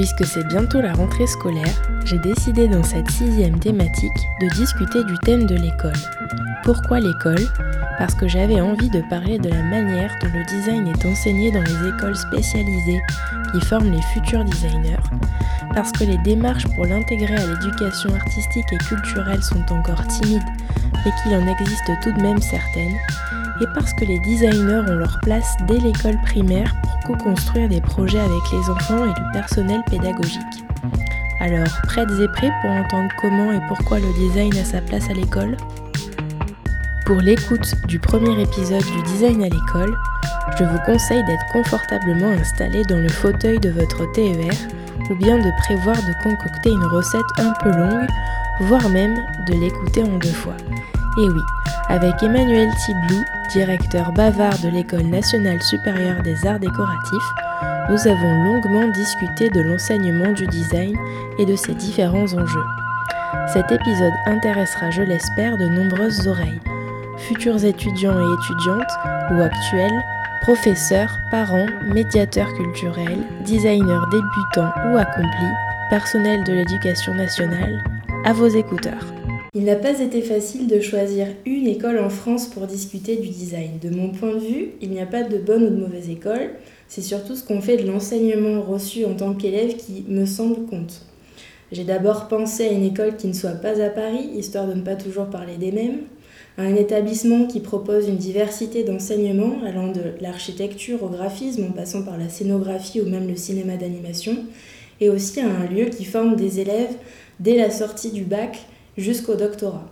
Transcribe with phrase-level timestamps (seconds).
[0.00, 1.74] Puisque c'est bientôt la rentrée scolaire,
[2.06, 5.92] j'ai décidé dans cette sixième thématique de discuter du thème de l'école.
[6.64, 7.46] Pourquoi l'école?
[7.98, 11.60] Parce que j'avais envie de parler de la manière dont le design est enseigné dans
[11.60, 13.02] les écoles spécialisées
[13.52, 14.96] qui forment les futurs designers,
[15.74, 20.40] parce que les démarches pour l'intégrer à l'éducation artistique et culturelle sont encore timides,
[21.04, 22.96] mais qu'il en existe tout de même certaines,
[23.60, 28.20] et parce que les designers ont leur place dès l'école primaire pour co-construire des projets
[28.20, 30.64] avec les enfants et le personnel pédagogique.
[31.40, 35.14] Alors, prêtes et prêts pour entendre comment et pourquoi le design a sa place à
[35.14, 35.56] l'école?
[37.06, 39.96] Pour l'écoute du premier épisode du design à l'école,
[40.58, 44.52] je vous conseille d'être confortablement installé dans le fauteuil de votre TER
[45.10, 48.06] ou bien de prévoir de concocter une recette un peu longue,
[48.60, 49.16] voire même
[49.48, 50.56] de l'écouter en deux fois.
[51.18, 51.40] Et oui,
[51.90, 57.30] avec Emmanuel Tiblou, directeur bavard de l'École nationale supérieure des arts décoratifs,
[57.90, 60.96] nous avons longuement discuté de l'enseignement du design
[61.38, 62.64] et de ses différents enjeux.
[63.52, 66.60] Cet épisode intéressera, je l'espère, de nombreuses oreilles,
[67.18, 68.92] futurs étudiants et étudiantes
[69.32, 70.00] ou actuels,
[70.42, 75.56] professeurs, parents, médiateurs culturels, designers débutants ou accomplis,
[75.90, 77.82] personnel de l'éducation nationale,
[78.24, 79.19] à vos écouteurs.
[79.52, 83.80] Il n'a pas été facile de choisir une école en France pour discuter du design.
[83.82, 86.50] De mon point de vue, il n'y a pas de bonne ou de mauvaise école,
[86.86, 91.04] c'est surtout ce qu'on fait de l'enseignement reçu en tant qu'élève qui me semble compte.
[91.72, 94.82] J'ai d'abord pensé à une école qui ne soit pas à Paris, histoire de ne
[94.82, 96.02] pas toujours parler des mêmes,
[96.56, 102.04] à un établissement qui propose une diversité d'enseignements allant de l'architecture au graphisme en passant
[102.04, 104.36] par la scénographie ou même le cinéma d'animation,
[105.00, 106.94] et aussi à un lieu qui forme des élèves
[107.40, 108.60] dès la sortie du bac
[108.96, 109.88] jusqu'au doctorat.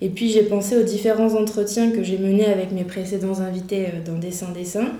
[0.00, 4.04] Et puis j'ai pensé aux différents entretiens que j'ai menés avec mes précédents invités euh,
[4.04, 4.92] dans Dessin Dessin,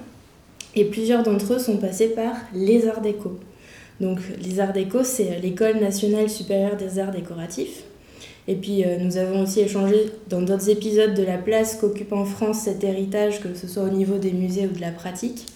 [0.75, 3.39] et plusieurs d'entre eux sont passés par les Arts Déco.
[4.01, 7.83] Donc les Arts Déco, c'est l'École nationale supérieure des arts décoratifs.
[8.47, 12.25] Et puis euh, nous avons aussi échangé dans d'autres épisodes de la place qu'occupe en
[12.25, 15.47] France cet héritage, que ce soit au niveau des musées ou de la pratique.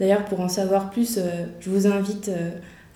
[0.00, 2.28] D'ailleurs, pour en savoir plus, euh, je vous invite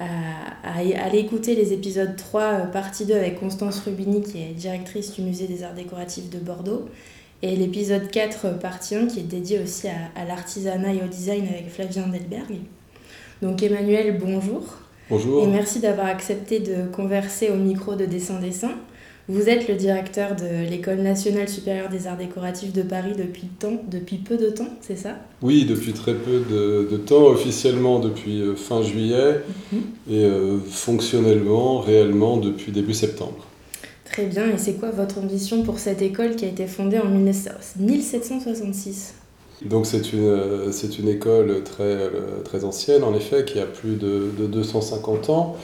[0.01, 5.13] à, aller écouter les épisodes 3, euh, partie 2 avec Constance Rubini, qui est directrice
[5.13, 6.89] du musée des arts décoratifs de Bordeaux,
[7.43, 11.47] et l'épisode 4, euh, partie 1, qui est dédié aussi à, l'artisanat et au design
[11.49, 12.59] avec Flavien Delberg.
[13.43, 14.63] Donc Emmanuel, bonjour.
[15.11, 15.43] Bonjour.
[15.43, 18.73] Et merci d'avoir accepté de converser au micro de Dessin Dessin.
[19.31, 23.77] Vous êtes le directeur de l'École nationale supérieure des arts décoratifs de Paris depuis, temps,
[23.87, 25.17] depuis peu de temps, c'est ça?
[25.43, 29.81] Oui, depuis très peu de, temps, officiellement depuis euh, fin juillet mhm.
[30.11, 33.47] et euh, fonctionnellement, réellement depuis début septembre.
[34.07, 37.11] Très bien, et c'est quoi votre ambition pour cette école qui a été fondée en
[37.11, 39.13] 1766
[39.65, 41.99] donc c'est une, euh, une école très,
[42.45, 45.57] très ancienne, en effet, qui a plus de, de 250 ans.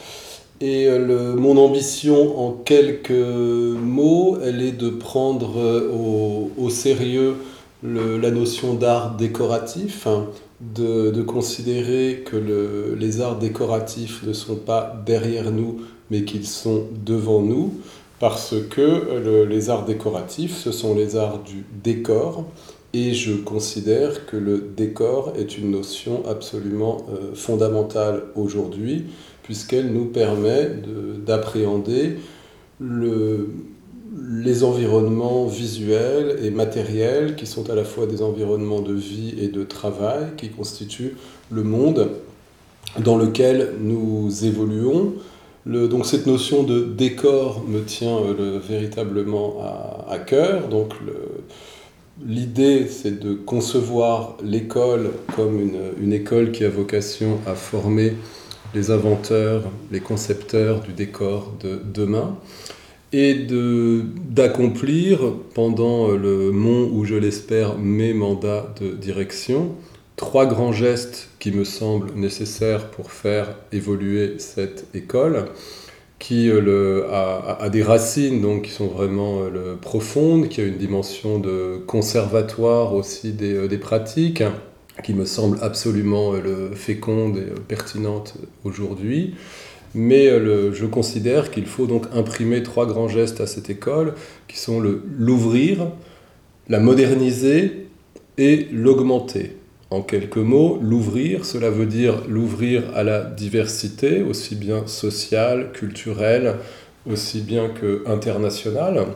[0.60, 7.36] Et euh, mon ambition, en quelques mots, elle est de prendre euh, au, au sérieux
[7.82, 10.26] la notion d'art décoratif, hein,
[10.60, 16.46] de, de, considérer que le, les arts décoratifs ne sont pas derrière nous, mais qu'ils
[16.46, 17.74] sont devant nous,
[18.20, 22.46] parce que le, les arts décoratifs, ce sont les arts du décor,
[22.94, 29.06] et je considère que le décor est une notion absolument euh, fondamentale aujourd'hui,
[29.44, 30.70] puisqu'elle nous permet
[31.24, 32.16] d'appréhender
[32.80, 33.48] le,
[34.16, 39.48] les environnements visuels et matériels qui sont à la fois des environnements de vie et
[39.48, 41.16] de travail, qui constituent
[41.50, 42.10] le monde
[42.98, 45.14] dans lequel nous évoluons.
[45.66, 49.62] Donc cette notion de décor me tient euh, le, véritablement
[50.08, 50.68] à, cœur.
[50.68, 50.92] Donc
[52.24, 58.14] l'idée, c'est de concevoir l'école comme une, école qui a vocation à former
[58.74, 62.36] les inventeurs, les concepteurs du décor de demain,
[63.12, 63.46] et
[64.30, 65.20] d'accomplir
[65.54, 69.76] pendant le mont où je l'espère mes mandats de direction
[70.16, 75.46] trois grands gestes qui me semblent nécessaires pour faire évoluer cette école
[76.18, 81.38] qui euh, a, des racines donc, qui sont vraiment euh, profondes, qui a une dimension
[81.38, 84.42] de conservatoire aussi des, euh, des pratiques,
[85.02, 89.34] qui me semble absolument euh, féconde et euh, pertinente aujourd'hui,
[89.94, 94.14] mais je considère qu'il faut donc imprimer trois grands gestes à cette école,
[94.48, 95.86] qui sont l'ouvrir,
[96.68, 97.86] la moderniser
[98.36, 99.52] et l'augmenter.
[99.90, 106.56] En quelques mots, l'ouvrir, cela veut dire l'ouvrir à la diversité, aussi bien sociale, culturelle,
[107.08, 109.06] aussi bien que internationale.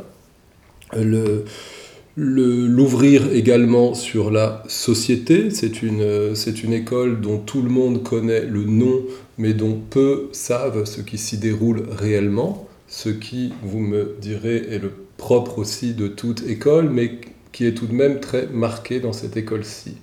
[2.20, 6.34] L'ouvrir également sur la société, c'est une,
[6.64, 9.04] une école dont tout le monde connaît le nom,
[9.36, 14.80] mais dont peu savent ce qui s'y déroule réellement, ce qui, vous me direz, est
[14.82, 17.20] le propre aussi de toute école, mais
[17.52, 19.94] qui est tout de même très marqué dans cette école-ci.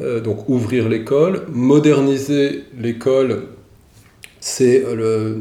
[0.00, 3.48] Euh, donc ouvrir l'école, moderniser l'école,
[4.40, 4.82] c'est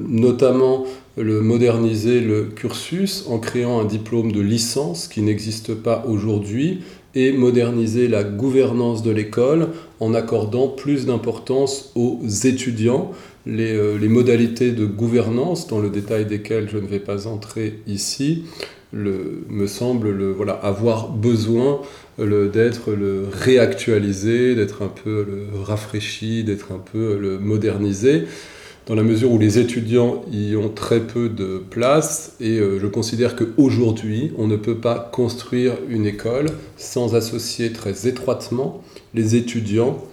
[0.09, 0.85] notamment
[1.17, 6.79] le moderniser le cursus en créant un diplôme de licence qui n'existe pas aujourd'hui
[7.15, 9.69] et moderniser la gouvernance de l'école
[9.99, 13.11] en accordant plus d'importance aux étudiants.
[13.45, 17.79] Les, euh, les, modalités de gouvernance, dans le détail desquelles je ne vais pas entrer
[17.87, 18.45] ici,
[18.93, 21.81] me semble le, voilà, avoir besoin
[22.19, 25.25] d'être le réactualisé, d'être un peu
[25.63, 28.25] rafraîchi, d'être un peu modernisé,
[28.85, 32.35] dans la mesure où les étudiants y ont très peu de place.
[32.39, 36.47] Et euh, je considère qu'aujourd'hui, on ne peut pas construire une école
[36.77, 38.81] sans associer très étroitement
[39.13, 40.03] les étudiants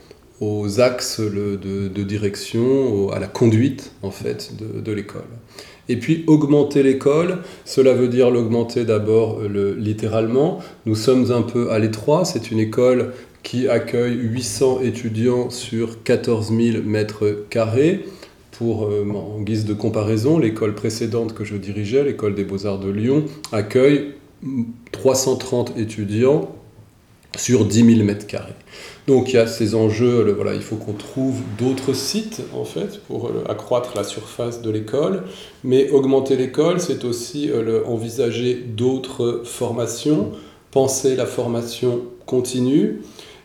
[0.41, 5.23] aux axes de, direction, à la conduite en fait de, de l'école.
[5.91, 10.61] Et puis augmenter l'école, cela veut dire l'augmenter d'abord euh, littéralement.
[10.87, 13.13] Nous sommes un peu à l'étroit, c'est une école
[13.43, 18.05] qui accueille 800 étudiants sur 14 000 mètres carrés.
[18.63, 23.25] Euh, en guise de comparaison, l'école précédente que je dirigeais, l'école des beaux-arts de Lyon,
[23.53, 24.13] accueille
[24.93, 26.51] 330 étudiants
[27.37, 28.55] sur 10 000 mètres carrés.
[29.07, 33.01] Donc il y a ces enjeux, voilà, il faut qu'on trouve d'autres sites en fait
[33.07, 35.25] pour euh, accroître la surface de l'école,
[35.65, 40.33] mais augmenter l'école, c'est aussi euh, envisager d'autres formations,
[40.71, 43.01] penser la formation continue,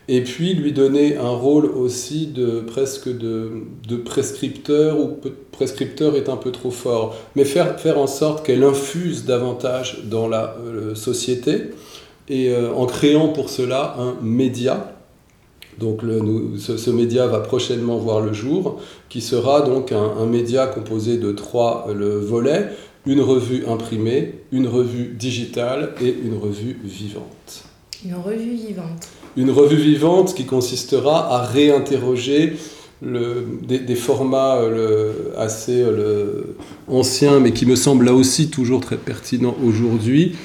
[0.08, 5.18] et puis lui donner un rôle aussi de presque de, prescripteur, ou
[5.52, 10.28] prescripteur est un peu trop fort, mais faire, faire en sorte qu'elle infuse davantage dans
[10.28, 11.70] la euh, société,
[12.28, 14.96] et en créant pour cela un média
[15.78, 16.00] donc
[16.58, 21.86] ce, média va prochainement voir le jour, qui sera donc un, média composé de trois
[21.88, 22.68] euh, volets,
[23.04, 27.64] une revue imprimée, une revue digitale et une revue vivante.
[28.04, 29.08] Une revue vivante.
[29.36, 32.56] Une revue vivante qui consistera à réinterroger
[33.02, 36.56] des, formats euh, assez euh,
[36.88, 40.36] anciens, mais qui me semblent là aussi toujours très pertinents aujourd'hui,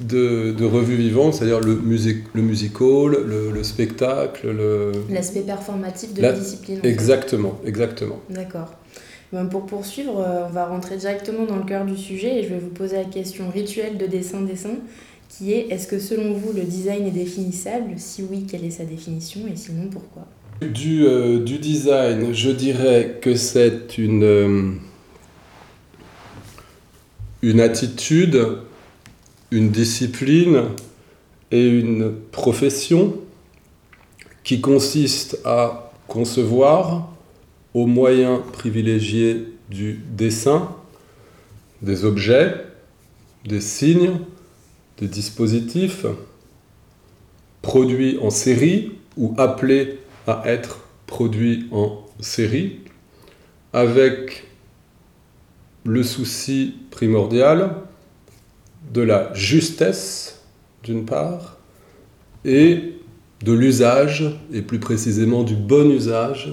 [0.00, 4.48] de, de revue vivante, c'est-à-dire le, music, le musical, le, le spectacle.
[5.10, 6.80] L'aspect performatif de la, discipline.
[6.84, 8.20] Exactement, exactement.
[8.30, 8.72] D'accord.
[9.50, 12.60] pour poursuivre, euh, on va rentrer directement dans le cœur du sujet et je vais
[12.60, 14.76] vous poser la question rituelle de dessin-dessin
[15.28, 17.92] qui est est-ce que selon vous le design est définissable?
[17.96, 19.40] Si oui, quelle est sa définition?
[19.52, 20.26] Et sinon pourquoi?
[20.60, 24.72] Du, euh, du design, je dirais que c'est une, euh,
[27.42, 28.58] une attitude
[29.50, 30.64] une discipline
[31.50, 33.16] et une profession
[34.44, 37.10] qui consiste à concevoir
[37.74, 40.70] au moyen privilégié du dessin
[41.80, 42.54] des objets,
[43.46, 44.18] des signes,
[45.00, 46.06] des dispositifs
[47.62, 52.80] produits en série ou appelés à être produits en série
[53.72, 54.44] avec
[55.84, 57.76] le souci primordial
[58.92, 60.40] de la justesse,
[60.82, 61.58] d'une part,
[62.44, 62.94] et
[63.42, 66.52] de l'usage, et plus précisément du bon usage,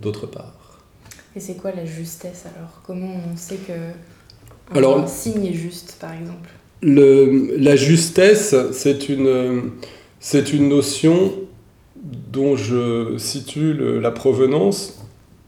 [0.00, 0.80] d'autre part.
[1.36, 2.82] Et c'est quoi la justesse alors?
[2.86, 6.50] Comment on sait que un alors, signe est juste, par exemple?
[6.82, 9.72] La justesse, c'est une,
[10.20, 11.32] c'est une notion
[12.32, 14.98] dont je situe la provenance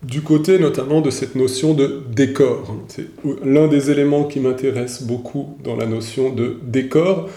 [0.02, 2.74] du côté notamment de cette notion de décor.
[2.88, 3.06] C'est
[3.44, 7.28] l'un des éléments qui m'intéresse beaucoup dans la notion de décor,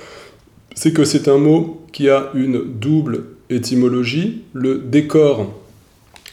[0.75, 4.43] c'est que c'est un mot qui a une double étymologie.
[4.53, 5.53] Le décor,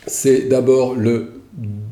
[0.06, 1.39] c'est d'abord le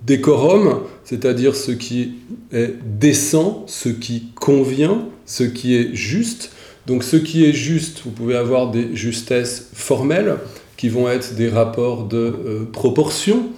[0.09, 2.15] décorum, c'est-à-dire ce qui
[2.53, 6.51] est décent, ce qui convient, ce qui est juste.
[6.87, 10.37] Donc ce qui est juste, vous pouvez avoir des justesses formelles
[10.77, 13.51] qui vont être des rapports de euh, proportion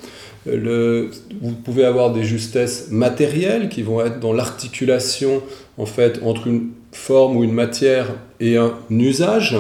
[0.47, 5.43] vous pouvez avoir des justesses matérielles qui vont être dans l'articulation
[5.77, 9.57] en fait entre une forme ou une matière et un usage.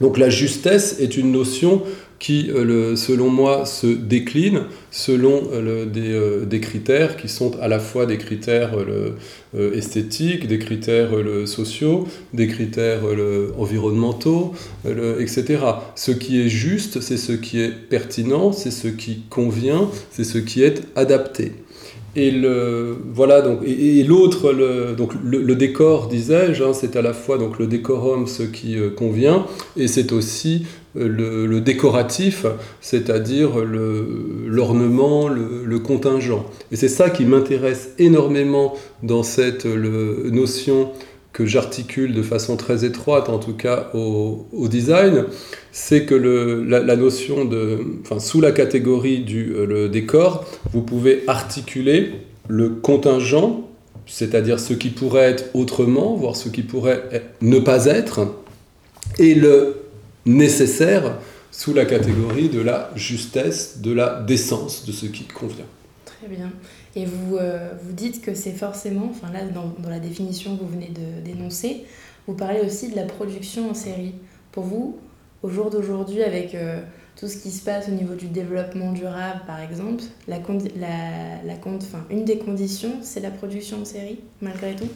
[0.00, 1.82] Donc la justesse est une notion
[2.18, 8.06] qui, euh, selon moi, se décline selon euh, des, critères qui sont à la fois
[8.06, 8.74] des critères
[9.54, 11.10] esthétiques, des critères
[11.46, 13.02] sociaux, des critères
[13.56, 14.52] environnementaux,
[15.20, 15.58] etc.
[15.94, 20.38] Ce qui est juste, c'est ce qui est pertinent, c'est ce qui convient, c'est ce
[20.38, 21.52] qui est adapté.
[22.16, 27.12] Et le, voilà, donc, et, l'autre, le, donc le, décor, disais-je, hein, c'est à la
[27.12, 29.46] fois donc, le décorum, ce qui euh, convient,
[29.76, 30.66] et c'est aussi
[30.98, 32.46] le, décoratif,
[32.80, 36.44] c'est-à-dire l'ornement, le, contingent.
[36.72, 40.90] Et c'est ça qui m'intéresse énormément dans cette notion
[41.32, 45.26] que j'articule de façon très étroite, en tout cas au, design,
[45.70, 52.10] c'est que la, notion de, enfin, sous la catégorie du euh, décor, vous pouvez articuler
[52.48, 53.68] le contingent,
[54.06, 57.04] c'est-à-dire ce qui pourrait être autrement, voire ce qui pourrait
[57.40, 58.20] ne pas être,
[59.18, 59.76] et le
[60.28, 61.18] nécessaire
[61.50, 65.64] sous la catégorie de la justesse, de la décence, de ce qui convient.
[66.04, 66.52] Très bien.
[66.94, 70.68] Et vous, euh, vous dites que c'est forcément, enfin là, dans, la définition que vous
[70.68, 70.92] venez
[71.24, 71.84] dénoncer,
[72.26, 74.14] vous parlez aussi de la production en série.
[74.52, 74.98] Pour vous,
[75.42, 76.80] au jour d'aujourd'hui, avec euh,
[77.16, 81.54] tout ce qui se passe au niveau du développement durable, par exemple, la, la,
[82.10, 84.88] une des conditions, c'est la production en série, malgré tout?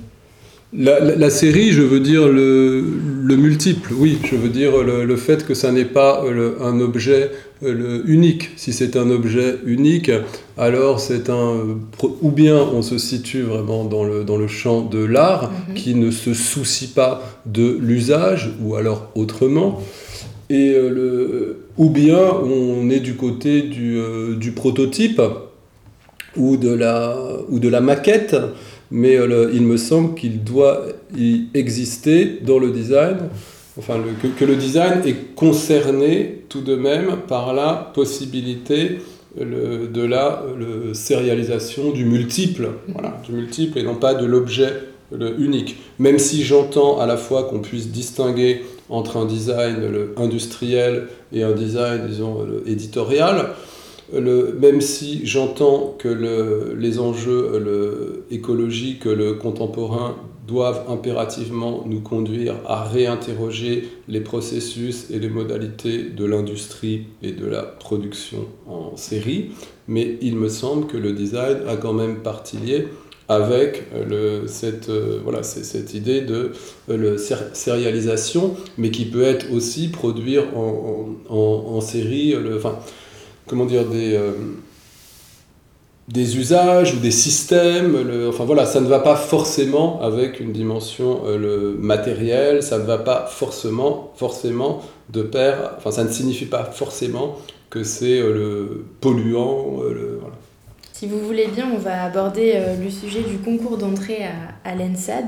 [0.73, 2.83] La, série, je veux dire le,
[3.25, 6.25] le multiple, oui, je veux dire le, le fait que ça n'est pas
[6.61, 7.31] un objet
[7.71, 8.50] le unique.
[8.57, 10.11] Si c'est un objet unique,
[10.59, 11.79] alors c'est un.
[12.21, 15.75] Ou bien on se situe vraiment dans le, dans le champ de l'art mhm.
[15.75, 19.81] qui ne se soucie pas de l'usage, ou alors autrement.
[20.50, 25.23] Et euh, le, ou bien on est du côté du, euh, du prototype
[26.37, 27.17] ou de la,
[27.49, 28.37] ou de la maquette,
[28.92, 30.84] mais euh, il me semble qu'il doit
[31.16, 33.16] y exister dans le design
[33.78, 33.99] enfin
[34.38, 38.99] que, le design est concerné tout de même par la possibilité
[39.40, 40.42] de la
[40.92, 44.75] sérialisation du multiple, voilà, du multiple et non pas de l'objet
[45.38, 45.78] unique.
[45.99, 49.76] Même si j'entends à la fois qu'on puisse distinguer entre un design
[50.18, 53.54] industriel et un design, disons, éditorial,
[54.12, 56.09] même si j'entends que
[56.76, 60.16] les enjeux écologiques, le contemporain
[60.47, 67.47] doivent impérativement nous conduire à réinterroger les processus et les modalités de l'industrie et de
[67.47, 69.52] la production en série,
[69.87, 72.88] mais il me semble que le design a quand même partie liée
[73.28, 76.52] avec le, cette, euh, voilà, cette idée de
[76.90, 77.16] euh,
[77.52, 82.61] sérialisation, mais qui peut être aussi produire en, en, série, le,
[83.52, 84.14] comment dire, des...
[84.14, 84.32] Euh,
[86.09, 87.97] des usages ou des systèmes.
[88.28, 92.85] enfin voilà, ça ne va pas forcément avec une dimension euh, le matériel, ça ne
[92.85, 97.37] va pas forcément, forcément de pair, enfin ça ne signifie pas forcément
[97.71, 99.76] que c'est euh, le polluant.
[100.92, 104.25] Si vous voulez bien, on va aborder le sujet du concours d'entrée
[104.64, 105.26] à l'ENSAD.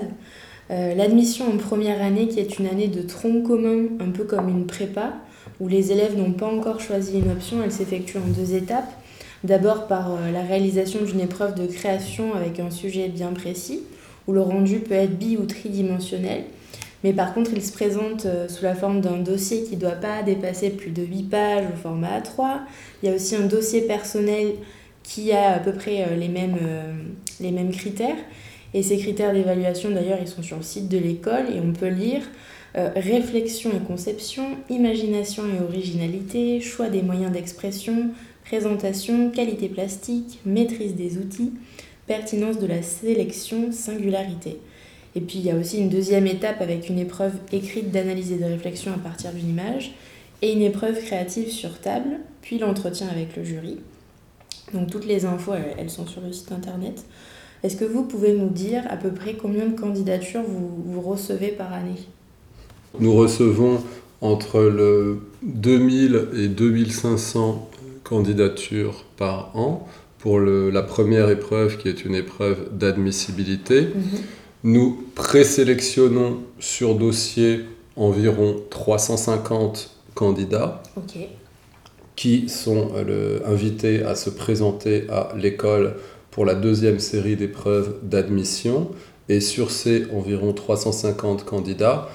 [0.70, 4.66] L'admission en première année qui est une année de tronc commun, un peu comme une
[4.66, 5.14] prépa,
[5.60, 8.90] où les élèves n'ont pas encore choisi une option, elle s'effectue en deux étapes.
[9.44, 13.82] D'abord par euh, la réalisation d'une épreuve de création avec un sujet bien précis,
[14.26, 16.44] où le rendu peut être bi ou tridimensionnel.
[17.04, 19.90] Mais par contre, il se présente euh, sous la forme d'un dossier qui ne doit
[19.90, 22.60] pas dépasser plus de 8 pages au format A3.
[23.02, 24.54] Il y a aussi un dossier personnel
[25.02, 26.56] qui a à peu près euh, les mêmes,
[27.40, 28.16] les mêmes critères.
[28.72, 31.88] Et ces critères d'évaluation, d'ailleurs, ils sont sur le site de l'école et on peut
[31.88, 32.22] lire
[32.74, 38.10] réflexion et conception, imagination et originalité, choix des moyens d'expression,
[38.44, 41.52] présentation, qualité plastique, maîtrise des outils,
[42.06, 44.58] pertinence de la sélection, singularité.
[45.16, 48.38] Et puis il y a aussi une deuxième étape avec une épreuve écrite d'analyse et
[48.38, 49.94] de réflexion à partir d'une image
[50.42, 53.78] et une épreuve créative sur table, puis l'entretien avec le jury.
[54.72, 57.04] Donc toutes les infos, elles sont sur le site internet.
[57.62, 61.48] Est-ce que vous pouvez nous dire à peu près combien de candidatures vous, vous recevez
[61.48, 62.00] par année?
[63.00, 63.82] Nous recevons
[64.20, 67.70] entre le 2000 et 2500
[68.02, 69.86] candidatures par an
[70.18, 73.82] pour le, la première épreuve qui est une épreuve d'admissibilité.
[73.82, 74.02] Mhm.
[74.64, 77.60] Nous présélectionnons sur dossier
[77.96, 80.82] environ 350 candidats
[82.16, 85.96] qui sont euh, invités à se présenter à l'école
[86.30, 88.90] pour la deuxième série d'épreuves d'admission.
[89.28, 92.08] Et sur ces environ 350 candidats,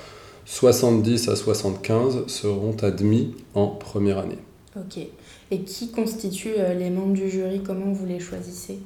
[0.50, 4.40] 70 à 75 seront admis en première année.
[4.76, 4.98] Ok.
[5.52, 7.62] Et qui constitue euh, les membres du jury?
[7.64, 8.80] Comment vous les choisissez?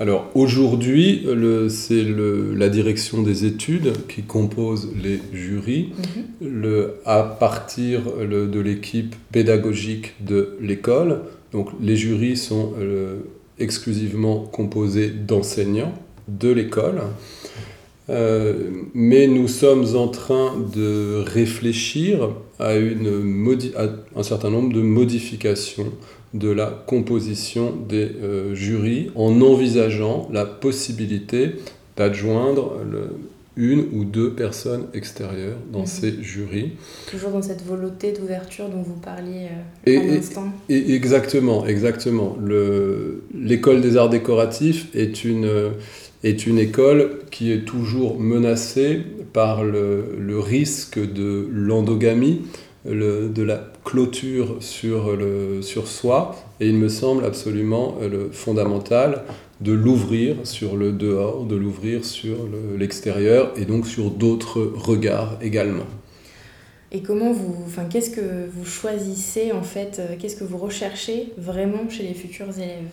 [0.00, 1.26] Alors aujourd'hui,
[1.68, 5.92] c'est la direction des études qui compose les jurys
[6.40, 6.48] mhm.
[6.48, 11.22] le, à partir de l'équipe pédagogique de l'école.
[11.50, 12.74] Donc les jurys sont
[13.58, 15.92] exclusivement composés d'enseignants
[16.28, 17.00] de l'école.
[18.10, 23.46] Euh, mais nous sommes en train de réfléchir à, une
[24.16, 25.92] un certain nombre de modifications
[26.34, 31.52] de la composition des euh, jurys en envisageant la possibilité
[31.96, 32.76] d'adjoindre
[33.56, 35.86] une ou deux personnes extérieures dans mhm.
[35.86, 36.72] ces jurys.
[37.10, 39.48] Toujours dans cette volonté d'ouverture dont vous parliez
[39.88, 40.46] euh, à l'instant.
[40.68, 42.36] Exactement, exactement.
[43.34, 45.72] L'école des arts décoratifs est une,
[46.24, 52.42] est une école qui est toujours menacée par le, risque de l'endogamie,
[52.84, 55.08] de la clôture sur,
[55.86, 59.22] soi, et il me semble absolument euh, fondamental
[59.60, 62.36] de l'ouvrir sur le dehors, de l'ouvrir sur
[62.78, 65.86] l'extérieur, et donc sur d'autres regards également.
[66.90, 71.32] Et comment vous, enfin, qu'est-ce que vous choisissez en fait, euh, qu'est-ce que vous recherchez
[71.36, 72.88] vraiment chez les futurs élèves?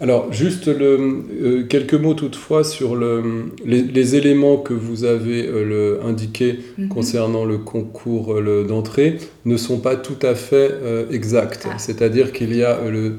[0.00, 6.00] Alors, juste le, euh, quelques mots toutefois sur le, les, éléments que vous avez euh,
[6.04, 6.88] indiqués mhm.
[6.88, 10.70] concernant le concours euh, d'entrée ne sont pas tout à fait
[11.10, 11.66] exacts.
[11.68, 11.78] Ah.
[11.78, 13.16] C'est-à-dire qu'il y a le.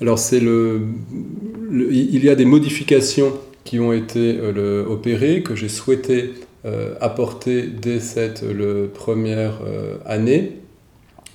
[0.00, 0.80] Alors, c'est le,
[1.70, 3.32] Il y a des modifications
[3.64, 4.38] qui ont été
[4.88, 6.32] opérées, que j'ai souhaité
[7.00, 9.60] apporter dès cette le, première
[10.04, 10.56] année,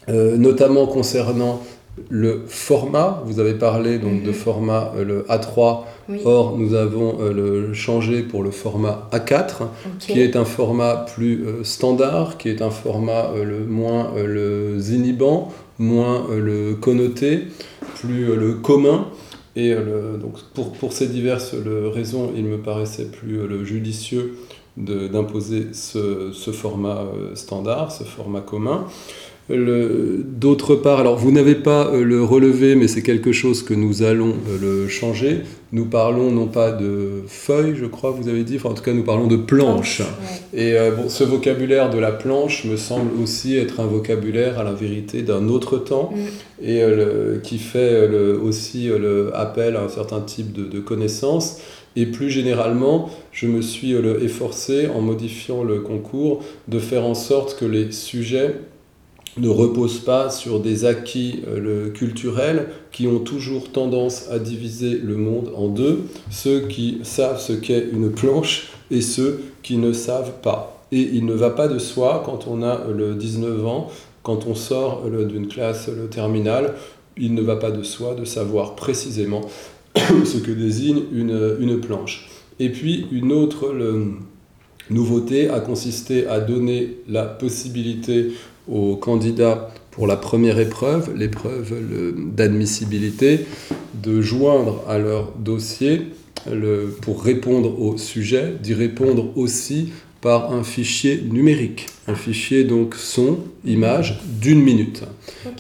[0.08, 1.64] notamment concernant
[2.10, 4.34] le format, vous avez parlé donc de mhm.
[4.34, 5.84] format euh, le A3,
[6.26, 9.68] or nous avons euh, le changé pour le format A4,
[10.00, 15.52] qui est un format plus euh, standard, qui est un format le moins le inhibant,
[15.78, 17.48] moins le connoté,
[17.96, 19.08] plus le commun.
[19.56, 21.54] Et donc pour, pour, ces diverses
[21.94, 24.36] raisons, il me paraissait plus judicieux
[24.78, 27.04] d'imposer ce, ce, format
[27.34, 28.86] standard, ce format commun.
[29.50, 34.04] D'autre part, alors vous n'avez pas euh, le relevé, mais c'est quelque chose que nous
[34.04, 35.42] allons euh, le changer.
[35.72, 38.94] Nous parlons non pas de feuilles, je crois, vous avez dit, enfin, en tout cas
[38.94, 40.04] nous parlons de planches.
[40.54, 44.64] Et euh, bon, ce vocabulaire de la planche me semble aussi être un vocabulaire à
[44.64, 46.68] la vérité d'un autre temps mm.
[46.68, 46.84] et
[47.42, 48.08] qui fait
[48.44, 51.58] aussi le appel à un certain type de, de connaissances.
[51.96, 57.58] Et plus généralement, je me suis efforcé, en modifiant le concours, de faire en sorte
[57.60, 58.56] que les sujets
[59.42, 65.16] ne repose pas sur des acquis euh, culturels qui ont toujours tendance à diviser le
[65.16, 70.34] monde en deux, ceux qui savent ce qu'est une planche et ceux qui ne savent
[70.42, 70.84] pas.
[70.92, 73.90] Et il ne va pas de soi quand on a le 19 ans,
[74.24, 76.74] quand on sort d'une classe le terminale,
[77.18, 79.42] il ne va pas de soi de savoir précisément
[79.96, 82.30] ce que désigne une, une planche.
[82.60, 83.74] Et puis une autre
[84.90, 88.32] nouveauté a consisté à donner la possibilité
[88.72, 91.74] aux candidats pour la première épreuve, l'épreuve
[92.36, 93.46] d'admissibilité,
[94.02, 96.08] de joindre à leur dossier
[97.02, 99.90] pour répondre au sujet, d'y répondre aussi
[100.22, 105.04] par un fichier numérique, un fichier donc son, image d'une minute.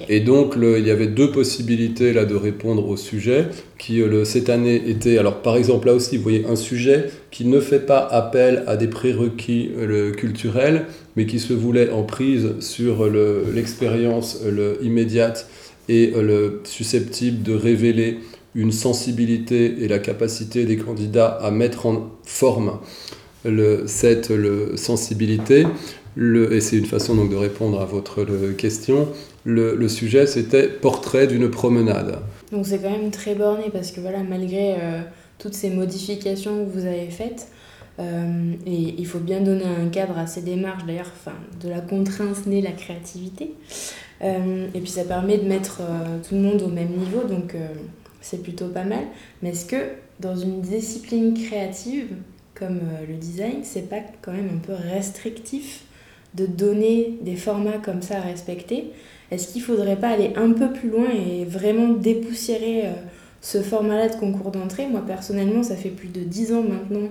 [0.09, 4.49] Et donc il y avait deux possibilités là de répondre au sujet qui le, cette
[4.49, 7.99] année étaient, alors par exemple là aussi vous voyez un sujet qui ne fait pas
[7.99, 13.09] appel à des prérequis le, culturels mais qui se voulait en prise sur
[13.53, 14.41] l'expérience
[14.81, 15.49] immédiate
[15.87, 18.19] et le, susceptible de révéler
[18.55, 22.79] une sensibilité et la capacité des candidats à mettre en forme
[23.45, 25.65] le, cette le, sensibilité.
[26.15, 28.25] Le, et c'est une façon donc de répondre à votre
[28.57, 29.07] question.
[29.45, 32.19] Le, le sujet, c'était portrait d'une promenade.
[32.51, 35.01] Donc c'est quand même très borné parce que voilà, malgré euh,
[35.37, 37.47] toutes ces modifications que vous avez faites,
[37.99, 41.81] euh, et il faut bien donner un cadre à ces démarches, d'ailleurs, enfin, de la
[41.81, 43.53] contrainte née la créativité.
[44.21, 45.81] Euh, et puis ça permet de mettre
[46.27, 47.55] tout le monde au même niveau, donc
[48.21, 49.03] c'est plutôt pas mal.
[49.41, 49.77] Mais est-ce que
[50.19, 52.07] dans une discipline créative,
[52.59, 55.83] comme euh, le design, c'est pas quand même un peu restrictif
[56.35, 58.91] de donner des formats comme ça à respecter
[59.31, 62.91] Est-ce qu'il faudrait pas aller un peu plus loin et vraiment dépoussiérer euh,
[63.41, 64.87] ce format-là de concours d'entrée?
[64.87, 67.09] Moi personnellement, ça fait plus de 10 ans maintenant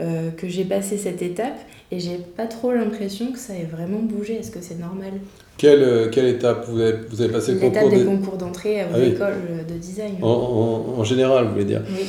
[0.00, 1.58] euh, que j'ai passé cette étape
[1.90, 4.34] et j'ai pas trop l'impression que ça ait vraiment bougé.
[4.34, 5.12] Est-ce que c'est normal?
[5.56, 8.94] Quelle, quelle, étape vous avez, vous avez passé le concours L'étape des concours d'entrée aux
[8.94, 10.16] ah écoles de design.
[10.22, 12.04] En, en, en, général, vous voulez dire Oui.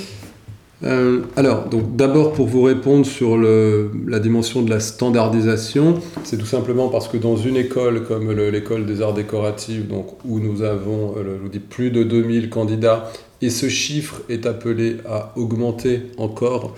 [0.84, 6.38] Euh, alors, donc d'abord pour vous répondre sur le, la dimension de la standardisation, c'est
[6.38, 10.62] tout simplement parce que dans une école comme l'école des arts décoratifs, donc, où nous
[10.62, 13.12] avons euh, je vous dis, plus de 2000 candidats
[13.42, 16.76] Et ce chiffre est appelé à augmenter encore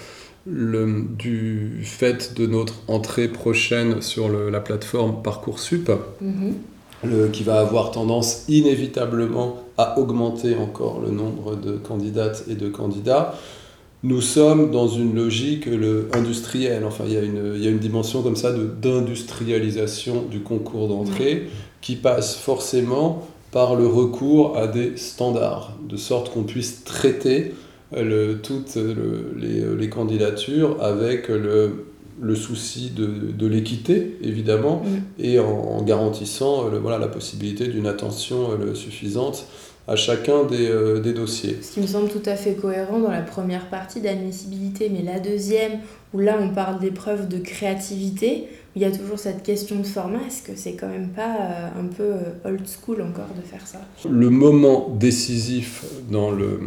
[0.47, 7.29] le, du fait de notre entrée prochaine sur la plateforme Parcoursup, mhm.
[7.31, 13.35] qui va avoir tendance inévitablement à augmenter encore le nombre de candidates et de candidats.
[14.03, 17.69] Nous sommes dans une logique le, industrielle, enfin il y, a une, il y a
[17.69, 21.47] une dimension comme ça d'industrialisation du concours d'entrée
[21.81, 27.53] qui passe forcément par le recours à des standards, de sorte qu'on puisse traiter
[27.95, 31.85] le, toutes les, les, candidatures avec le,
[32.21, 35.23] le souci de, de l'équité, évidemment, mm.
[35.23, 39.45] et en, garantissant voilà, la possibilité d'une attention suffisante
[39.87, 41.57] à chacun des, euh, des, dossiers.
[41.61, 45.19] Ce qui me semble tout à fait cohérent dans la première partie d'admissibilité, mais la
[45.19, 45.79] deuxième,
[46.13, 50.19] où là on parle d'épreuves de créativité, il y a toujours cette question de format,
[50.27, 53.65] est-ce que c'est quand même pas euh, un peu euh, old school encore de faire
[53.67, 53.81] ça?
[54.09, 56.59] Le moment décisif dans le,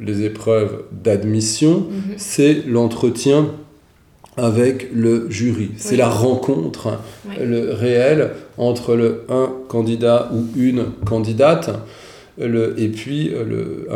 [0.00, 2.14] les épreuves d'admission, mhm.
[2.16, 3.50] c'est l'entretien
[4.36, 5.72] avec le jury.
[5.76, 6.98] C'est la rencontre
[7.38, 11.70] le réel entre le un candidat ou une candidate
[12.40, 13.88] et puis le,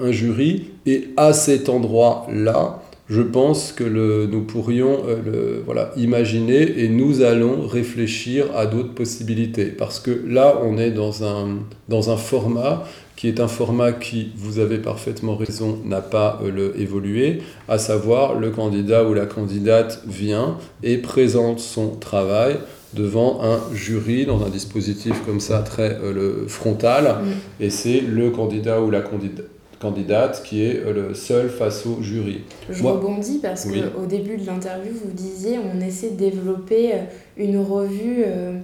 [0.00, 0.70] un, jury.
[0.86, 5.62] Et à cet endroit-là, je pense que nous pourrions euh,
[5.96, 9.66] imaginer et nous allons réfléchir à d'autres possibilités.
[9.66, 12.84] Parce que là, on est dans un, format
[13.16, 18.38] qui est un format qui, vous avez parfaitement raison, n'a pas euh, évolué, à savoir
[18.38, 22.56] le candidat ou la candidate vient et présente son travail
[22.94, 27.16] devant un jury dans un dispositif comme ça très euh, le frontal
[27.60, 29.46] et c'est le candidat ou la candidate
[29.82, 32.42] candidate qui est euh, le seul face au jury.
[32.70, 36.98] Je rebondis parce qu'au début de l'interview, vous disiez on essaie de développer euh,
[37.36, 38.58] une revue, euh,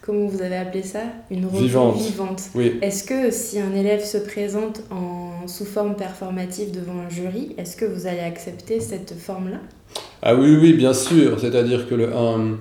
[0.00, 1.02] comment vous avez appelé ça?
[1.30, 2.42] Une revue vivante.
[2.54, 2.78] Oui.
[2.80, 7.76] Est-ce que si un élève se présente en, sous forme performative devant un jury, est-ce
[7.76, 9.58] que vous allez accepter cette forme-là?
[10.22, 11.38] Ah oui, oui, bien sûr.
[11.40, 12.58] C'est-à-dire que le, un,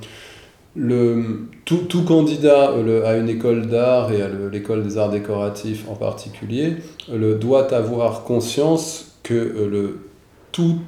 [0.75, 5.95] le, tout, candidat le, à une école d'art et à l'école des arts décoratifs en
[5.95, 6.77] particulier
[7.11, 9.99] le, doit avoir conscience que euh, le,
[10.51, 10.79] tout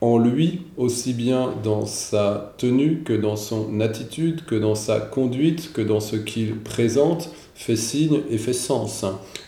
[0.00, 5.72] en lui, aussi bien dans sa tenue que dans son attitude, que dans sa conduite,
[5.72, 9.06] que dans ce qu'il présente, fait signe et fait sens.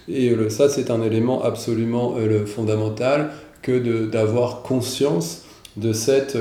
[0.08, 5.42] Et le, ça, c'est un élément absolument euh, fondamental que d'avoir conscience
[5.76, 6.36] de cette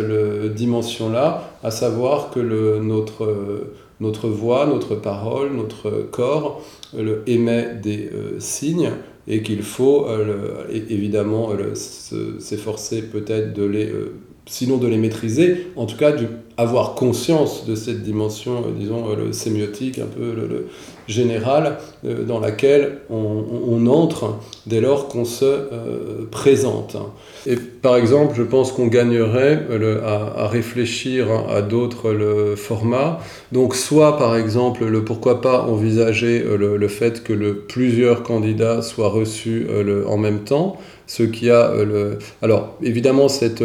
[0.55, 6.61] dimension-là, à savoir que le, notre, voix, notre parole, notre corps
[6.97, 8.91] le, émet des euh, signes
[9.27, 14.13] et qu'il faut euh, évidemment s'efforcer peut-être de les, euh,
[14.47, 16.11] sinon de les maîtriser, en tout cas
[16.57, 20.67] d'avoir conscience de cette dimension, disons, le sémiotique, un peu le,
[21.07, 25.69] générale, dans laquelle on, entre dès lors qu'on se
[26.31, 26.97] présente.
[27.47, 33.19] Et par exemple, je pense qu'on gagnerait euh, à, réfléchir à d'autres formats.
[33.51, 39.09] Donc, soit par exemple, le pourquoi pas envisager euh, le, fait que plusieurs candidats soient
[39.09, 40.77] reçus euh, en même temps.
[41.07, 42.17] Ce qui a le...
[42.41, 43.63] Alors, évidemment, cette,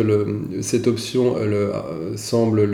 [0.61, 1.37] cette option
[2.17, 2.69] semble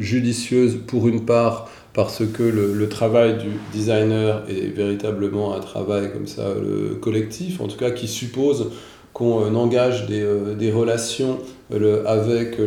[0.00, 6.26] judicieuse pour une part parce que le, travail du designer est véritablement un travail comme
[6.26, 8.70] ça, le collectif, en tout cas qui suppose
[9.14, 11.38] qu'on euh, engage des, euh, des relations
[11.72, 12.58] euh, avec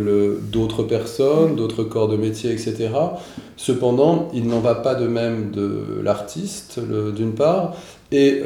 [0.49, 2.89] d'autres personnes, d'autres corps de métier, etc.
[3.57, 7.75] Cependant, il n'en va pas de même de l'artiste, d'une part,
[8.11, 8.41] et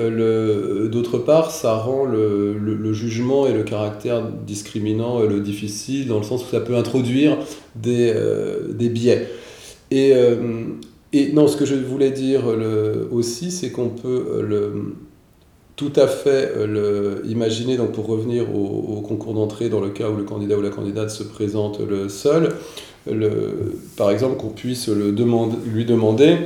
[0.91, 6.24] d'autre part, ça rend le, le, jugement et le caractère discriminant le difficile, dans le
[6.24, 7.38] sens où ça peut introduire
[7.76, 8.12] des,
[8.69, 9.28] des biais.
[9.91, 10.13] Et,
[11.13, 12.41] et non, ce que je voulais dire
[13.12, 14.95] aussi, c'est qu'on peut le
[15.82, 16.67] tout à fait euh,
[17.24, 20.62] le, imaginer, donc pour revenir au, concours d'entrée, dans le cas où le candidat ou
[20.62, 22.54] la candidate se présente le seul,
[23.97, 26.38] par exemple qu'on puisse le demander, lui demander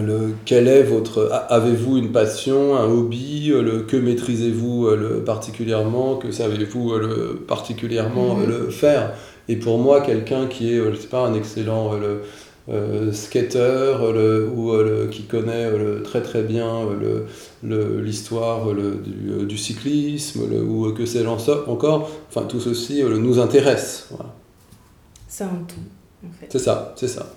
[0.00, 6.30] le, quel est votre avez-vous une passion, un hobby, le, que maîtrisez-vous le, particulièrement, que
[6.30, 8.46] savez-vous le, particulièrement mhm.
[8.46, 9.12] le faire?
[9.48, 12.22] Et pour moi, quelqu'un qui est, je sais pas, un excellent le,
[12.68, 13.96] euh, skater
[14.54, 15.68] ou euh, qui connaît
[16.04, 16.86] très très bien
[17.62, 24.06] l'histoire du, du, cyclisme ou que c'est encore, enfin tout ceci nous intéresse.
[24.10, 24.32] Voilà.
[25.26, 25.74] C'est un tout
[26.24, 26.46] en fait.
[26.50, 27.34] C'est ça, c'est ça.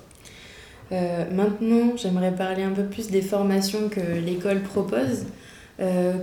[0.91, 5.26] Euh, maintenant, j'aimerais parler un peu plus des formations que l'école propose.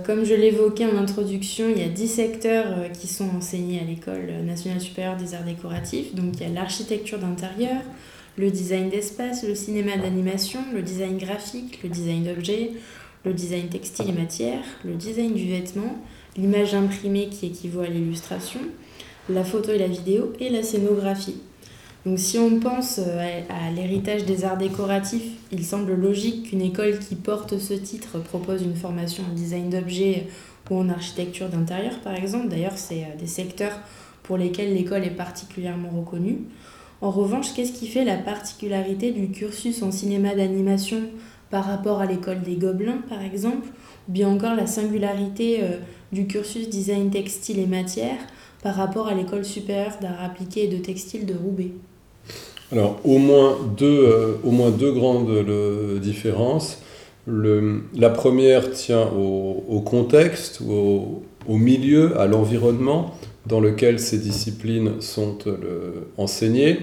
[0.05, 4.43] comme je l'évoquais en introduction, il y a 10 secteurs qui sont enseignés à l'école
[4.43, 6.15] nationale supérieure des arts décoratifs.
[6.15, 7.81] Donc il y a l'architecture d'intérieur,
[8.37, 12.71] le design d'espace, le cinéma d'animation, le design graphique, le design d'objets,
[13.25, 15.97] le design textile et matière, le design du vêtement,
[16.37, 18.59] l'image imprimée qui équivaut à l'illustration,
[19.29, 21.37] la photo et la vidéo et la scénographie.
[22.05, 26.99] Donc si on pense euh, à, l'héritage des arts décoratifs, il semble logique qu'une école
[26.99, 30.27] qui porte ce titre propose une formation en design d'objets
[30.69, 32.49] ou en architecture d'intérieur par exemple.
[32.49, 33.79] D'ailleurs, c'est euh, des secteurs
[34.23, 36.39] pour lesquels l'école est particulièrement reconnue.
[36.99, 41.03] En revanche, qu'est-ce qui fait la particularité du cursus en cinéma d'animation
[41.51, 43.67] par rapport à l'école des Gobelins par exemple,
[44.09, 45.77] ou bien encore la singularité euh,
[46.11, 48.17] du cursus design textile et matière
[48.61, 51.71] par rapport à l'école supérieure d'art appliqué et de textile de Roubaix?
[52.73, 55.45] Alors, au moins deux, euh, au moins deux grandes
[56.01, 56.79] différences.
[57.27, 65.37] Le, la première tient au, contexte, au, milieu, à l'environnement dans lequel ces disciplines sont
[65.45, 66.79] le, enseignées.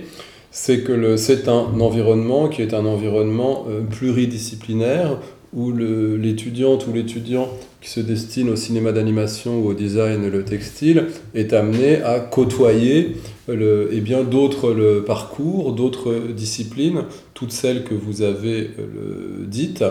[0.53, 5.19] C'est que c'est un environnement qui est un environnement euh, pluridisciplinaire
[5.53, 7.49] où l'étudiante ou l'étudiant
[7.81, 13.17] qui se destine au cinéma d'animation ou au design, le textile, est amené à côtoyer
[13.51, 19.85] et eh bien d'autres parcours, d'autres disciplines, toutes celles que vous avez le, dites,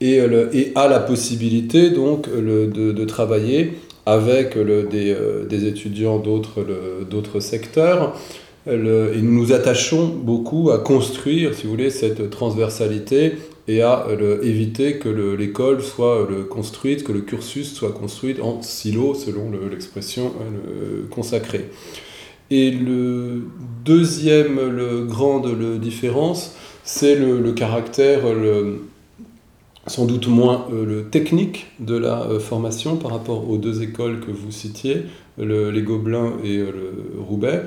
[0.00, 3.72] et, le, et a la possibilité donc de, travailler
[4.06, 8.14] avec euh, des, étudiants d'autres secteurs.
[8.66, 13.34] et nous nous attachons beaucoup à construire, si vous voulez, cette transversalité
[13.68, 18.60] et à euh, éviter que l'école soit euh, construite, que le cursus soit construit en
[18.62, 21.70] silo, selon l'expression euh, consacrée.
[22.54, 23.44] Et le
[23.82, 28.20] deuxième le, grande le différence, c'est le, caractère
[29.86, 34.50] sans doute moins le technique de la formation par rapport aux deux écoles que vous
[34.50, 35.04] citiez,
[35.38, 36.94] les Gobelins et le
[37.26, 37.62] Roubaix.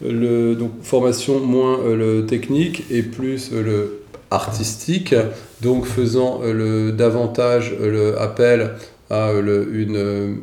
[0.00, 5.14] Donc formation moins le technique et plus le artistique,
[5.62, 8.72] donc faisant euh, davantage euh, le appel
[9.10, 10.38] à euh, une,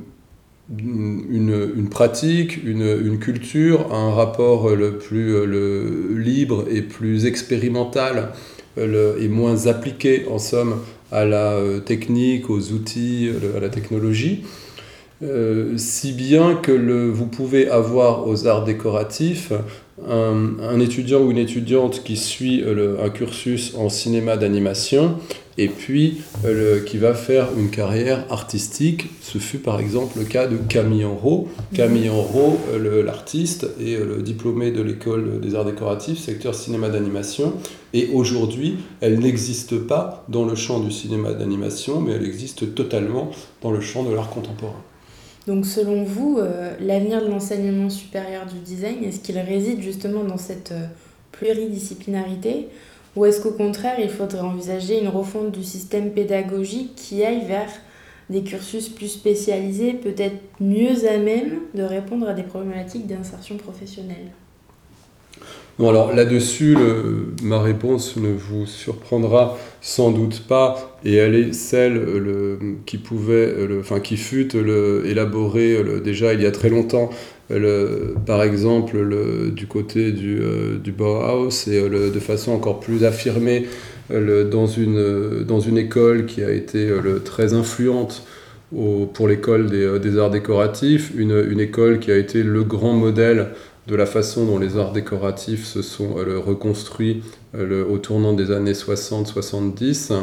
[0.77, 5.35] une, pratique, une, culture, un rapport le plus
[6.17, 8.29] libre et plus expérimental
[8.77, 10.75] et moins appliqué en somme
[11.11, 14.43] à la technique, aux outils, à la technologie.
[15.75, 19.51] si bien que le, vous pouvez avoir aux arts décoratifs
[20.07, 25.15] un, étudiant ou une étudiante qui suit euh, un cursus en cinéma d'animation
[25.57, 29.09] et puis euh, qui va faire une carrière artistique.
[29.21, 31.49] Ce fut par exemple le cas de Camille Enro.
[31.73, 37.53] Camille Enro, euh, l'artiste, est le diplômé de l'école des arts décoratifs, secteur cinéma d'animation.
[37.93, 43.31] Et aujourd'hui, elle n'existe pas dans le champ du cinéma d'animation, mais elle existe totalement
[43.61, 44.81] dans le champ de l'art contemporain.
[45.47, 50.37] Donc selon vous, euh, l'avenir de l'enseignement supérieur du design, est-ce qu'il réside justement dans
[50.37, 50.85] cette euh,
[51.31, 52.67] pluridisciplinarité
[53.15, 57.69] ou est-ce qu'au contraire, il faudrait envisager une refonte du système pédagogique qui aille vers
[58.29, 64.31] des cursus plus spécialisés, peut-être mieux à même de répondre à des problématiques d'insertion professionnelle?
[65.79, 66.77] Alors là-dessus,
[67.41, 73.65] ma réponse ne vous surprendra sans doute pas, et elle est celle le, qui pouvait,
[73.65, 77.09] le, enfin qui fut élaborée déjà il y a très longtemps,
[78.25, 78.97] par exemple
[79.51, 83.67] du côté du, euh, Bauhaus, et de façon encore plus affirmée
[84.09, 86.89] dans, une, dans une école qui a été
[87.23, 88.25] très influente
[89.13, 93.49] pour l'école des, arts décoratifs, une, école qui a été le grand modèle
[93.87, 97.23] de la façon dont les arts décoratifs se sont euh, reconstruits
[97.55, 100.13] euh, au tournant des années 60-70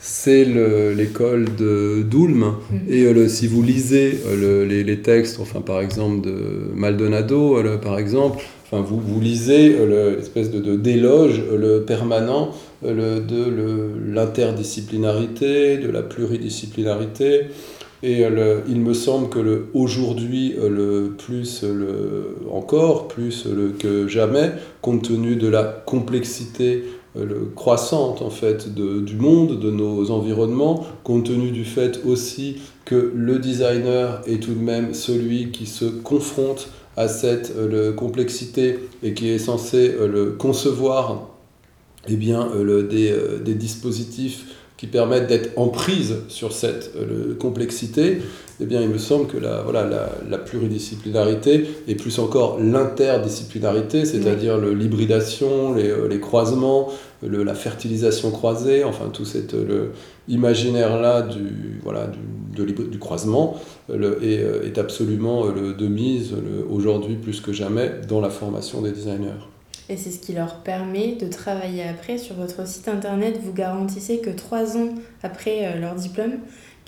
[0.00, 2.38] c'est l'école de Doulm.
[2.38, 2.80] Mhm.
[2.88, 4.18] Et euh, si vous lisez
[4.66, 10.76] les, textes, enfin par exemple de Maldonado, par exemple, enfin vous, vous lisez l'espèce de
[10.76, 17.48] d'éloge le permanent de l'interdisciplinarité, de la pluridisciplinarité.
[18.02, 24.08] Et euh, il me semble que aujourd'hui, euh, le plus le, encore, plus le, que
[24.08, 29.70] jamais, compte tenu de la complexité euh, le, croissante en fait de, du monde, de
[29.70, 35.50] nos environnements, compte tenu du fait aussi que le designer est tout de même celui
[35.50, 41.28] qui se confronte à cette le, complexité et qui est censé le concevoir
[42.08, 44.46] eh bien, le, des, des dispositifs
[44.80, 48.22] qui permettent d'être en prise sur cette euh, complexité,
[48.60, 54.04] eh bien, il me semble que la, voilà, la, la pluridisciplinarité et plus encore l'interdisciplinarité,
[54.04, 56.88] c'est-à-dire l'hybridation, les, euh, les, croisements,
[57.22, 59.54] le, la fertilisation croisée, enfin tout cet
[60.28, 63.56] imaginaire-là du, voilà, du, de, du croisement
[63.88, 66.34] le, est, euh, est, absolument le, de mise
[66.68, 69.40] aujourd'hui plus que jamais dans la formation des designers
[69.90, 72.16] et c'est ce qui leur permet de travailler après.
[72.16, 74.94] Sur votre site internet, vous garantissez que trois ans
[75.24, 76.34] après euh, leur diplôme,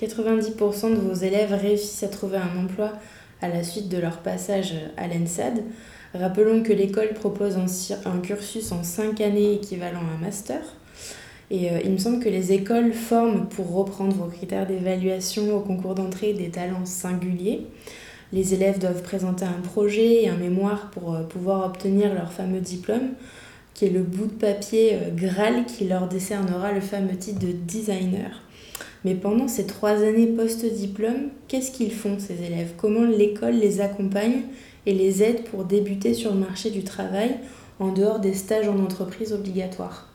[0.03, 2.93] 90% de vos élèves réussissent à trouver un emploi
[3.41, 5.63] à la suite de leur passage à l'ENSAD.
[6.15, 10.61] Rappelons que l'école propose un, cursus en 5 années équivalent à un master.
[11.51, 15.61] Et euh, il me semble que les écoles forment, pour reprendre vos critères d'évaluation au
[15.61, 17.67] concours d'entrée, des talents singuliers.
[18.33, 22.61] Les élèves doivent présenter un projet et un mémoire pour euh, pouvoir obtenir leur fameux
[22.61, 23.11] diplôme,
[23.75, 27.53] qui est le bout de papier euh, Graal qui leur décernera le fameux titre de
[27.53, 28.43] designer.
[29.05, 32.73] Mais pendant ces trois années post-diplôme, qu'est-ce qu'ils font ces élèves?
[32.77, 34.43] Comment l'école les accompagne
[34.87, 37.37] et les aide pour débuter sur le marché du travail
[37.81, 40.09] en dehors des stages en entreprise obligatoires?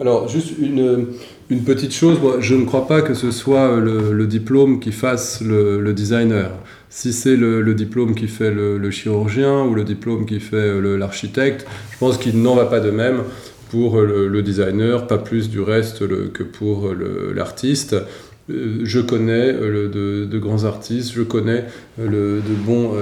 [0.00, 1.06] Alors, juste une,
[1.50, 5.92] une, petite chose, je ne crois pas que ce soit le, diplôme qui fasse le,
[5.92, 6.50] designer.
[6.90, 11.98] Si c'est le, diplôme qui fait le, chirurgien ou le diplôme qui fait l'architecte, je
[11.98, 13.22] pense qu'il n'en va pas de même
[13.70, 16.92] pour le, designer, pas plus du reste que pour
[17.34, 17.96] l'artiste.
[18.50, 21.64] Euh, je connais euh, de, grands artistes, je connais
[21.98, 22.92] euh, de bons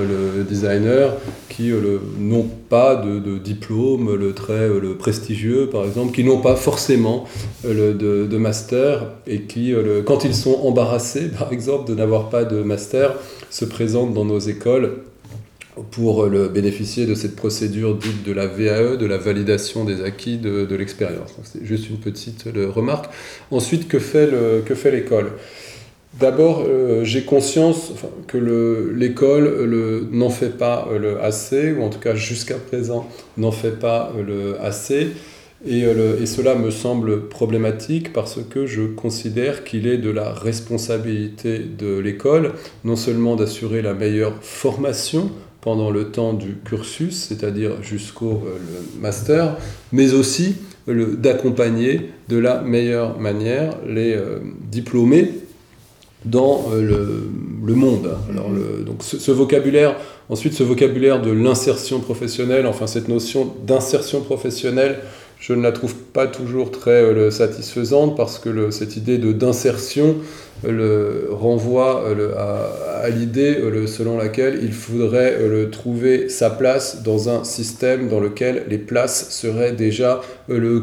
[0.48, 1.10] designers
[1.48, 1.72] qui
[2.18, 7.24] n'ont pas de, diplôme, le très le prestigieux par exemple, qui n'ont pas forcément
[7.64, 9.74] de, master et qui,
[10.06, 13.14] quand ils sont embarrassés par exemple de n'avoir pas de master,
[13.50, 14.98] se présentent dans nos écoles
[15.90, 20.36] pour le bénéficier de cette procédure dite de la VAE, de la validation des acquis
[20.36, 21.34] de, l'expérience.
[21.44, 23.06] C'est juste une petite remarque.
[23.50, 25.32] Ensuite, que fait l'école?
[26.20, 27.92] D'abord, euh, j'ai conscience
[28.26, 28.36] que
[28.94, 30.86] l'école n'en fait pas
[31.22, 33.08] assez, ou en tout cas jusqu'à présent
[33.38, 34.12] n'en fait pas
[34.60, 35.08] assez.
[35.68, 41.60] Euh, et, cela me semble problématique parce que je considère qu'il est de la responsabilité
[41.60, 42.54] de l'école
[42.84, 45.30] non seulement d'assurer la meilleure formation
[45.62, 48.58] pendant le temps du cursus, c'est-à-dire jusqu'au euh,
[49.00, 49.56] master,
[49.92, 50.56] mais aussi
[50.88, 55.30] d'accompagner de la meilleure manière les euh, diplômés
[56.24, 57.28] dans euh,
[57.64, 58.16] le, monde.
[58.84, 59.96] Donc ce, vocabulaire,
[60.28, 64.98] ensuite ce vocabulaire de l'insertion professionnelle, enfin cette notion d'insertion professionnelle,
[65.42, 70.14] je ne la trouve pas toujours très satisfaisante parce que cette idée d'insertion
[70.62, 72.32] le, renvoie euh,
[73.02, 78.20] à, l'idée euh, selon laquelle il faudrait euh, trouver sa place dans un système dans
[78.20, 80.20] lequel les places seraient déjà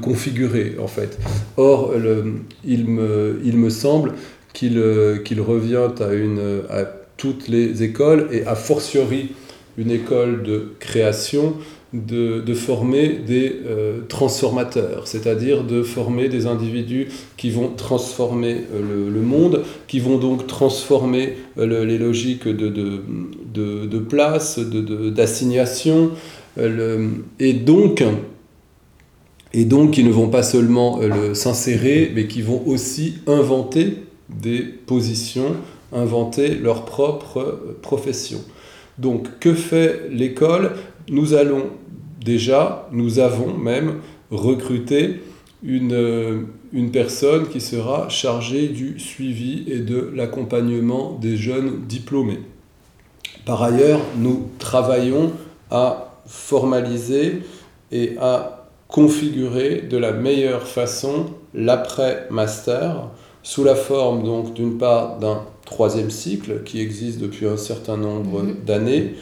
[0.01, 1.17] configurées en fait.
[1.55, 1.93] Or,
[2.65, 4.13] il, me, il me semble
[4.51, 4.83] qu'il
[5.23, 6.83] qu'il revient à, une, à
[7.15, 9.31] toutes les écoles et a fortiori
[9.77, 11.55] une école de création
[11.93, 19.21] de, former des euh, transformateurs, c'est-à-dire de former des individus qui vont transformer euh, le,
[19.21, 26.11] monde, qui vont donc transformer euh, les logiques de, place, d'assignation,
[26.57, 28.03] et donc
[29.91, 30.99] qui ne vont pas seulement
[31.33, 35.55] s'insérer, mais qui vont aussi inventer des positions,
[35.93, 38.39] inventer leur propre profession.
[38.97, 40.71] Donc que fait l'école?
[41.09, 41.65] Nous allons
[42.23, 43.99] déjà, nous avons même
[44.31, 45.21] recruté
[45.63, 52.39] une, une personne qui sera chargée du suivi et de l'accompagnement des jeunes diplômés.
[53.45, 55.31] Par ailleurs, nous travaillons
[55.71, 57.41] à formaliser
[57.91, 63.09] et à configurer de la meilleure façon l'après-master
[63.43, 68.43] sous la forme donc d'une part d'un troisième cycle qui existe depuis un certain nombre
[68.43, 68.55] mhm.
[68.65, 69.15] d'années,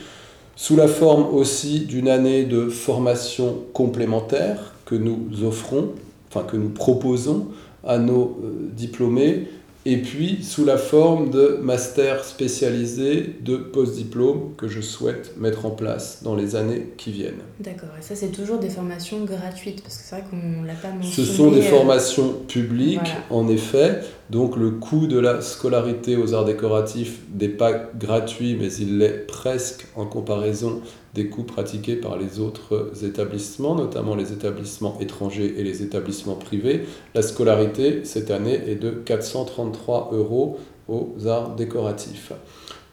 [0.58, 5.92] sous la forme aussi d'une année de formation complémentaire que nous offrons,
[6.30, 7.48] enfin que nous proposons
[7.86, 9.48] à nos euh, diplômés,
[9.86, 15.70] et puis sous la forme de master spécialisé de post-diplôme que je souhaite mettre en
[15.70, 17.44] place dans les années qui viennent.
[17.60, 20.74] D'accord, et ça c'est toujours des formations gratuites, parce que c'est vrai qu'on ne l'a
[20.74, 21.14] pas mentionné.
[21.14, 26.34] Ce sont des euh, formations publiques, en effet, donc le coût de la scolarité aux
[26.34, 30.82] arts décoratifs n'est pas gratuit, mais il l'est presque en comparaison
[31.14, 36.86] des coûts pratiqués par les autres établissements, notamment les établissements étrangers et les établissements privés.
[37.16, 42.34] La scolarité, cette année, est de 433 euros aux arts décoratifs.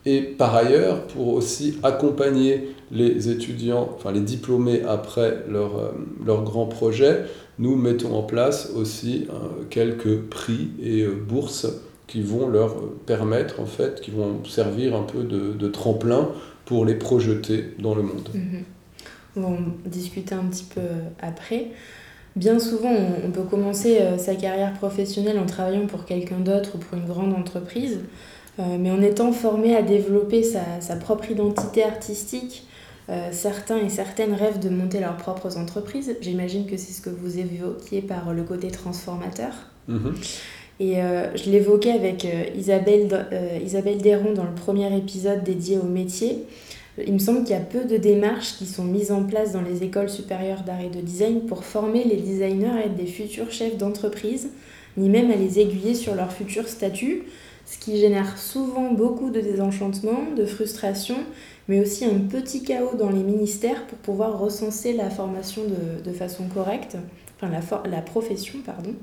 [0.07, 5.93] Et par ailleurs, pour aussi accompagner les étudiants, enfin les diplômés après leur, euh,
[6.25, 7.24] leur grand projet,
[7.59, 11.66] nous mettons en place aussi euh, quelques prix et euh, bourses
[12.07, 12.76] qui vont leur
[13.07, 16.28] permettre, en fait, qui vont servir un peu de, tremplin
[16.66, 18.28] pour les projeter dans le monde.
[18.35, 18.64] Mhm.
[19.37, 20.83] On va discuter un petit peu
[21.20, 21.68] après.
[22.37, 22.95] Bien souvent,
[23.26, 27.33] on peut commencer sa carrière professionnelle en travaillant pour quelqu'un d'autre ou pour une grande
[27.33, 28.01] entreprise,
[28.59, 32.66] mais en étant formé à développer sa, sa propre identité artistique,
[33.11, 36.16] euh, certains et certaines rêvent de monter leurs propres entreprises.
[36.20, 39.52] J'imagine que c'est ce que vous évoquiez par le côté transformateur.
[39.88, 40.14] Mhm.
[40.80, 42.26] Et je l'évoquais avec
[42.57, 43.28] Isabelle,
[43.64, 43.98] Isabelle
[44.34, 46.46] dans le premier épisode dédié au métier.
[47.05, 49.62] Il me semble qu'il y a peu de démarches qui sont mises en place dans
[49.62, 53.50] les écoles supérieures d'art et de design pour former les designers à être des futurs
[53.50, 54.50] chefs d'entreprise,
[54.96, 57.24] ni même à les aiguiller sur leur futur statut,
[57.67, 61.17] ce qui génère souvent beaucoup de désenchantement, de frustration,
[61.69, 65.62] mais aussi un petit chaos dans les ministères pour pouvoir recenser la formation
[66.05, 66.97] de, façon correcte,
[67.37, 68.95] enfin la, la profession, pardon.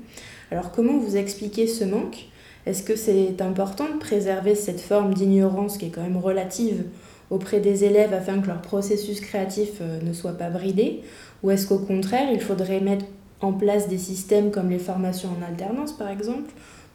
[0.50, 2.26] Alors comment vous expliquez ce manque?
[2.64, 6.84] Est-ce que c'est important de préserver cette forme d'ignorance qui est quand même relative
[7.30, 11.00] auprès des élèves afin que leur processus créatif euh, ne soit pas bridé?
[11.42, 13.06] Ou est-ce qu'au contraire, il faudrait mettre
[13.40, 16.52] en place des systèmes comme les formations en alternance par exemple?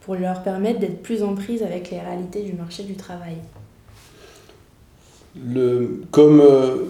[0.07, 3.35] Pour leur permettre d'être plus en prise avec les réalités du marché du travail
[5.53, 5.85] euh,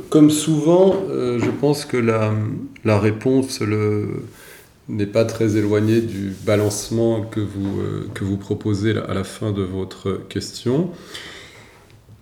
[0.09, 3.61] comme souvent, euh, je pense que la, réponse
[4.87, 10.21] n'est pas très éloignée du balancement euh, que vous proposez à la fin de votre
[10.29, 10.91] question.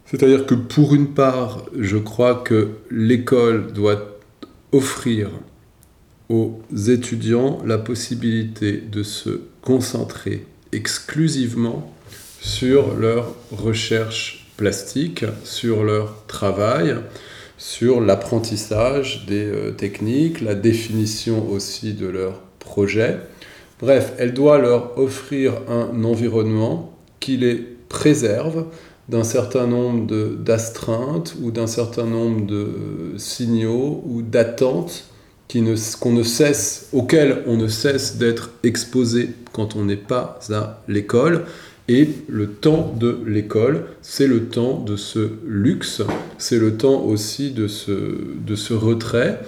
[0.06, 4.18] C'est-à-dire que pour une part, je crois que l'école doit
[4.72, 5.30] offrir
[6.30, 10.46] aux étudiants la possibilité de se concentrer
[10.76, 11.92] exclusivement
[12.42, 16.96] sur leur recherche plastique, sur leur travail,
[17.58, 23.18] sur l'apprentissage des euh, techniques, la définition aussi de leur projet.
[23.80, 28.66] Bref, elle doit leur offrir un environnement qui les préserve
[29.10, 35.06] d'un certain nombre d'astreintes ou d'un certain nombre de signaux ou d'attentes
[35.50, 41.46] qu'on ne cesse, auxquelles on ne cesse d'être exposé quand on n'est pas à l'école.
[41.88, 46.02] Et le temps de l'école, c'est le temps de ce luxe,
[46.40, 47.92] c'est le temps aussi de ce,
[48.46, 49.40] de ce retrait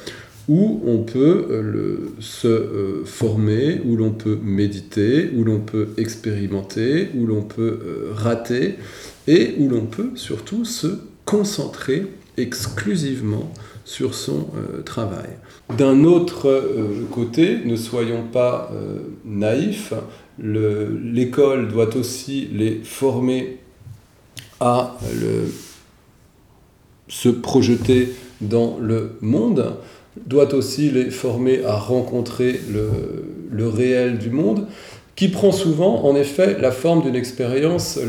[0.48, 7.10] où on peut euh, se euh, former, où l'on peut méditer, où l'on peut expérimenter,
[7.16, 8.76] où l'on peut euh, rater,
[9.28, 12.06] et où l'on peut surtout se concentrer
[12.38, 13.52] exclusivement
[13.88, 14.48] sur son
[14.84, 15.30] travail.
[15.78, 16.62] D'un autre
[17.10, 18.70] côté, ne soyons pas
[19.24, 19.94] naïfs,
[20.38, 23.60] l'école doit aussi les former
[24.60, 24.98] à
[27.08, 29.78] se projeter dans le monde,
[30.26, 34.68] doit aussi les former à rencontrer le, réel du monde,
[35.18, 38.00] qui prend souvent en effet la forme d'une expérience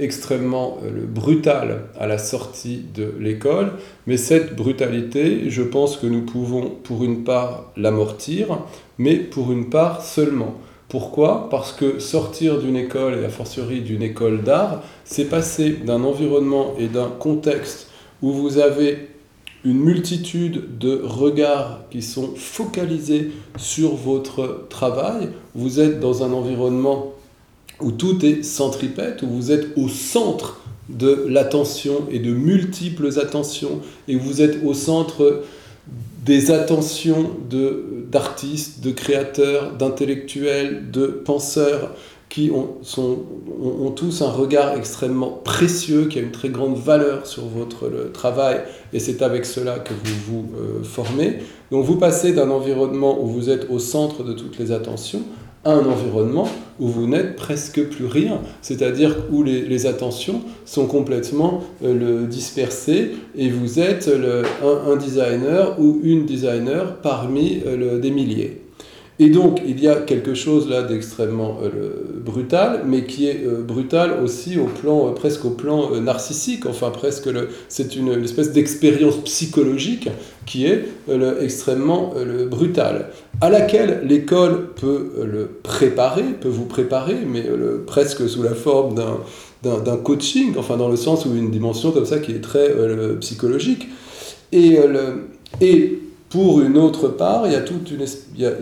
[0.00, 3.74] extrêmement brutale à la sortie de l'école,
[4.08, 8.58] mais cette brutalité, je pense que nous pouvons pour une part l'amortir,
[8.98, 10.54] mais pour une part seulement.
[10.88, 11.48] Pourquoi?
[11.50, 16.74] Parce que sortir d'une école, et a fortiori d'une école d'art, c'est passer d'un environnement
[16.80, 17.92] et d'un contexte
[18.22, 19.09] où vous avez
[19.64, 25.28] une multitude de regards qui sont focalisés sur votre travail.
[25.54, 27.12] Vous êtes dans un environnement
[27.80, 33.80] où tout est centripète, où vous êtes au centre de l'attention et de multiples attentions,
[34.08, 35.42] et vous êtes au centre
[36.24, 37.30] des attentions
[38.10, 41.94] d'artistes, de, créateurs, d'intellectuels, de penseurs
[42.30, 47.90] qui ont, tous un regard extrêmement précieux, qui a une très grande valeur sur votre
[48.12, 48.60] travail,
[48.92, 51.38] et c'est avec cela que vous vous euh, formez.
[51.72, 55.22] Donc vous passez d'un environnement où vous êtes au centre de toutes les attentions
[55.64, 62.26] un environnement où vous n'êtes presque plus rien, c'est-à-dire où les, attentions sont complètement euh,
[62.26, 64.10] dispersées et vous êtes
[64.62, 68.62] un, designer ou une designer parmi euh, des milliers.
[69.22, 71.90] Et donc, il y a quelque chose là d'extrêmement euh,
[72.24, 76.88] brutal, mais qui est euh, brutal aussi au plan, euh, presque au plan narcissique, enfin
[76.88, 77.28] presque,
[77.68, 80.08] c'est une, espèce d'expérience psychologique
[80.46, 80.86] qui est
[81.42, 82.14] extrêmement
[82.50, 83.10] brutale,
[83.42, 87.44] à laquelle l'école peut le préparer, peut vous préparer, mais
[87.86, 88.94] presque sous la forme
[89.62, 92.74] d'un coaching, enfin dans le sens où une dimension comme ça qui est très
[93.20, 93.88] psychologique.
[94.50, 94.78] Et,
[95.60, 95.98] et
[96.30, 98.04] pour une autre part, il y a toute une,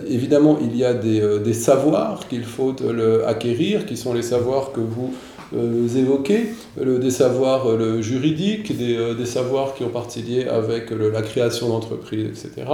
[0.07, 4.23] évidemment, il y a des, euh, des savoirs qu'il faut le, acquérir, qui sont les
[4.23, 5.13] savoirs que vous
[5.55, 6.47] euh, évoquez,
[6.77, 7.67] des savoirs
[8.01, 12.67] juridiques, des, euh, savoirs qui ont partie avec la création d'entreprises, etc.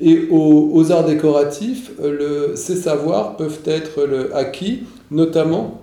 [0.00, 1.90] Et aux, arts décoratifs,
[2.54, 5.80] ces savoirs peuvent être acquis, notamment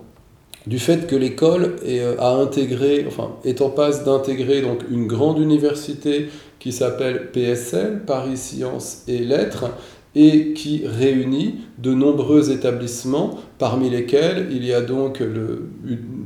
[0.66, 6.28] du fait que l'école est en passe d'intégrer une grande université
[6.58, 9.66] qui s'appelle PSL, Paris Sciences et Lettres,
[10.14, 15.68] et qui réunit de nombreux établissements, parmi lesquels il y a donc le,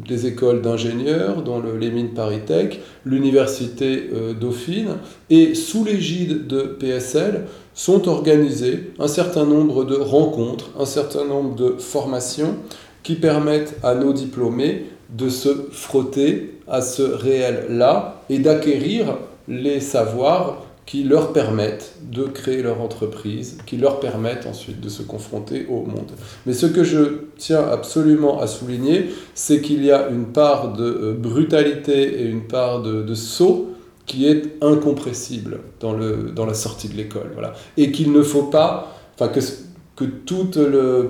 [0.08, 4.96] des écoles d'ingénieurs, dont le, les mines Paris-Tech, l'université euh, Dauphine,
[5.30, 11.54] et sous l'égide de PSL sont organisés un certain nombre de rencontres, un certain nombre
[11.54, 12.56] de formations,
[13.02, 19.18] qui permettent à nos diplômés de se frotter à ce réel-là et d'acquérir
[19.48, 25.02] les savoirs qui leur permettent de créer leur entreprise, qui leur permettent ensuite de se
[25.02, 26.10] confronter au monde.
[26.44, 26.98] Mais ce que je
[27.36, 32.46] tiens absolument à souligner, c'est qu'il y a une part de euh, brutalité et une
[32.46, 33.70] part de, de saut
[34.06, 37.30] qui est incompressible dans, le, dans la sortie de l'école.
[37.34, 37.54] Voilà.
[37.76, 39.40] Et qu'il ne faut pas, enfin que,
[39.94, 40.58] que toute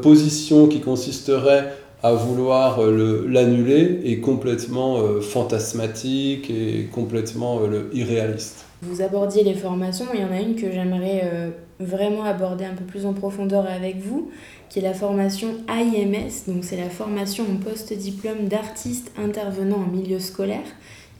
[0.02, 1.72] position qui consisterait
[2.02, 8.66] à vouloir euh, l'annuler est complètement euh, fantasmatique et complètement euh, irréaliste.
[8.82, 12.82] Vous abordiez les formations, il y en a une que j'aimerais vraiment aborder un peu
[12.82, 14.32] plus en profondeur avec vous,
[14.68, 20.18] qui est la formation AIMS, donc c'est la formation en post-diplôme d'artiste intervenant en milieu
[20.18, 20.66] scolaire,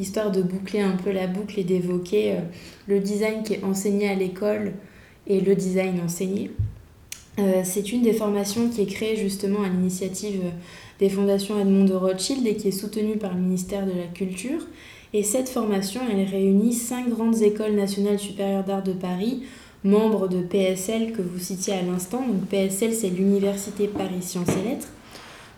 [0.01, 2.35] histoire de boucler un peu la boucle et d'évoquer
[2.89, 4.73] le design qui est enseigné à l'école
[5.29, 6.51] et le design enseigné.
[7.39, 10.43] Euh, c'est une des formations qui est créée justement à l'initiative
[10.99, 14.61] des fondations Edmond de Rothschild et qui est soutenue par le ministère de la Culture.
[15.15, 19.43] Et cette formation, elle réunit cinq grandes écoles nationales supérieures d'art de Paris,
[19.85, 22.27] membres de PSL que vous citiez à l'instant.
[22.27, 24.89] Donc PSL, c'est l'Université Paris Sciences et Lettres.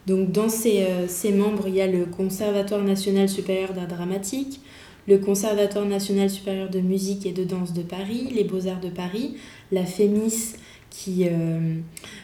[0.06, 4.60] Donc dans ces, euh, ces membres, il y a le Conservatoire national supérieur d'art dramatique,
[5.06, 9.36] le Conservatoire national supérieur de musique et de danse de Paris, les Beaux-Arts de Paris,
[9.72, 10.54] la FEMIS,
[10.94, 11.74] qui euh,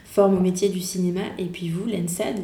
[0.05, 2.37] forment au métier du cinéma, et puis vous, l'ENSAD.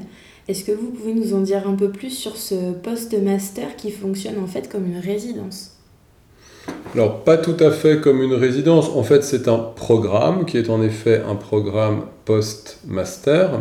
[0.48, 3.90] Est-ce que vous pouvez nous en dire un peu plus sur ce poste master qui
[3.90, 5.72] fonctionne en fait comme une résidence?
[6.94, 8.88] Alors, pas tout à fait comme une résidence.
[8.88, 13.60] En fait, c'est un programme qui est en effet un programme post-master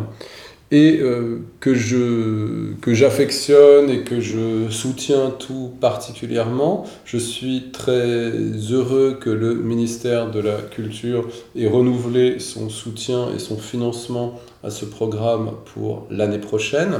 [0.71, 6.85] et euh, que je que j'affectionne et que je soutiens tout particulièrement.
[7.05, 8.31] Je suis très
[8.71, 14.71] heureux que le ministère de la Culture ait renouvelé son soutien et son financement à
[14.71, 16.99] ce programme pour l'année prochaine.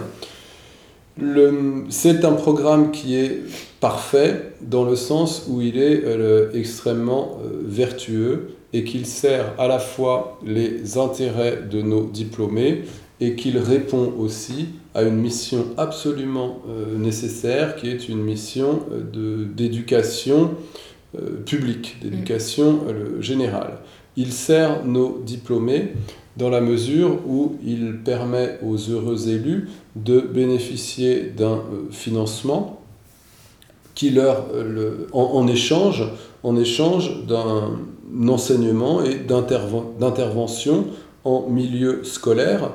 [1.89, 3.41] C'est un programme qui est
[3.79, 9.69] parfait dans le sens où il est euh, extrêmement euh, vertueux et qu'il sert à
[9.69, 12.83] la fois les intérêts de nos diplômés
[13.21, 19.45] et qu'il répond aussi à une mission absolument euh, nécessaire qui est une mission euh,
[19.45, 20.51] d'éducation
[21.17, 22.81] euh, publique, d'éducation
[23.19, 23.77] générale.
[24.17, 25.93] Il sert nos diplômés
[26.37, 31.61] dans la mesure où il permet aux heureux élus de bénéficier d'un
[31.91, 32.81] financement
[33.93, 34.47] qui leur,
[35.13, 36.03] en, échange,
[36.43, 37.79] en échange d'un
[38.27, 40.87] enseignement et d'intervention
[41.23, 42.71] en milieu scolaire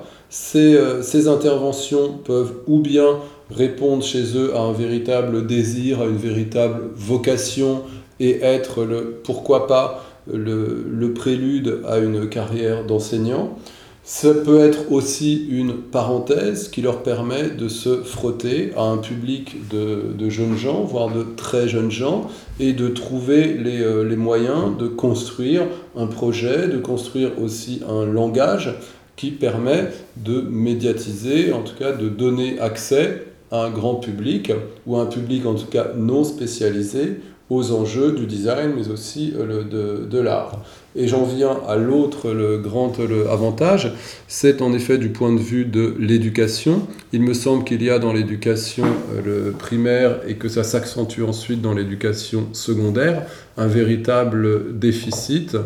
[0.54, 3.18] euh, ces, interventions peuvent ou bien
[3.50, 7.82] répondre chez eux à un véritable désir, à une véritable vocation
[8.20, 13.58] et être, le, pourquoi pas, le, prélude à une carrière d'enseignant.
[14.04, 19.68] Ça peut être aussi une parenthèse qui leur permet de se frotter à un public
[19.68, 22.28] de, jeunes gens, voire de très jeunes gens,
[22.58, 25.62] et de trouver les, euh, les moyens de construire
[25.96, 28.74] un projet, de construire aussi un langage
[29.20, 34.50] qui permet de médiatiser, en tout cas de donner accès à un grand public,
[34.86, 39.34] ou à un public en tout cas non spécialisé, aux enjeux du design, mais aussi
[39.36, 40.62] euh, de, de l'art.
[40.96, 42.92] Et j'en viens à l'autre, le grand
[43.30, 43.92] avantage,
[44.26, 46.86] c'est en effet du point de vue de l'éducation.
[47.12, 48.86] Il me semble qu'il y a dans l'éducation
[49.26, 53.26] euh, primaire et que ça s'accentue ensuite dans l'éducation secondaire,
[53.58, 55.56] un véritable déficit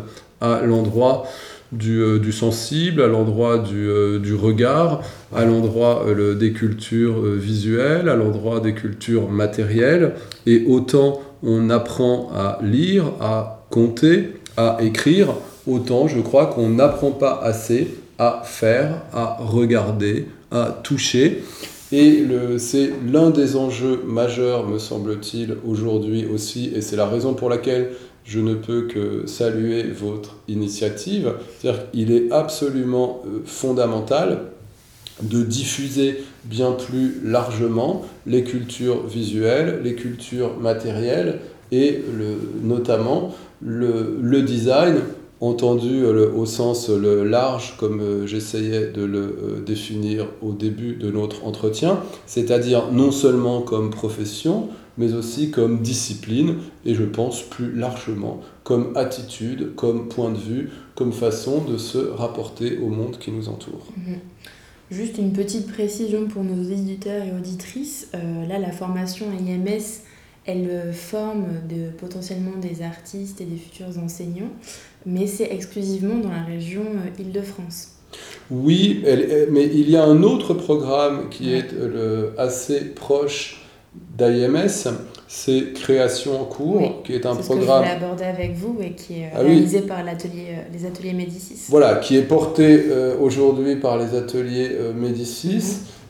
[0.41, 1.25] à l'endroit
[1.83, 5.01] euh, du, sensible, à l'endroit du, euh, regard,
[5.33, 10.13] à l'endroit euh, des cultures visuelles, à l'endroit des cultures matérielles.
[10.45, 15.29] Et autant on apprend à lire, à compter, à écrire,
[15.67, 21.43] autant je crois qu'on n'apprend pas assez à faire, à regarder, à toucher.
[21.91, 22.25] Et
[22.57, 27.91] c'est l'un des enjeux majeurs, me semble-t-il, aujourd'hui aussi, et c'est la raison pour laquelle
[28.25, 31.33] je ne peux que saluer votre initiative.
[31.59, 34.39] C'est-à-dire est absolument euh, fondamental
[35.21, 41.39] de diffuser bien plus largement les cultures visuelles, les cultures matérielles
[41.71, 42.03] et
[42.61, 44.97] notamment le, design
[45.41, 51.45] entendu euh, au sens large comme euh, j'essayais de le définir au début de notre
[51.45, 58.41] entretien, c'est-à-dire non seulement comme profession, mais aussi comme discipline et je pense plus largement
[58.63, 63.49] comme attitude, comme point de vue, comme façon de se rapporter au monde qui nous
[63.49, 63.87] entoure.
[63.97, 64.19] Mhm.
[64.91, 68.07] Juste une petite précision pour nos éditeurs et auditrices.
[68.13, 70.03] Euh, là, la formation IMS,
[70.45, 74.51] elle euh, forme de, potentiellement des artistes et des futurs enseignants,
[75.07, 77.93] mais c'est exclusivement dans la région euh, Île-de-France.
[78.51, 79.03] Oui,
[79.51, 83.64] mais il y a un autre programme qui est le, assez proche
[84.17, 84.87] d'IMS,
[85.27, 87.59] c'est Création en cours, qui est un programme.
[87.59, 90.03] que je voulais aborder avec vous et qui est ah réalisé par euh,
[90.73, 91.65] les ateliers Médicis.
[91.69, 95.63] Voilà, qui est porté euh, aujourd'hui par les ateliers euh, Médicis, mhm.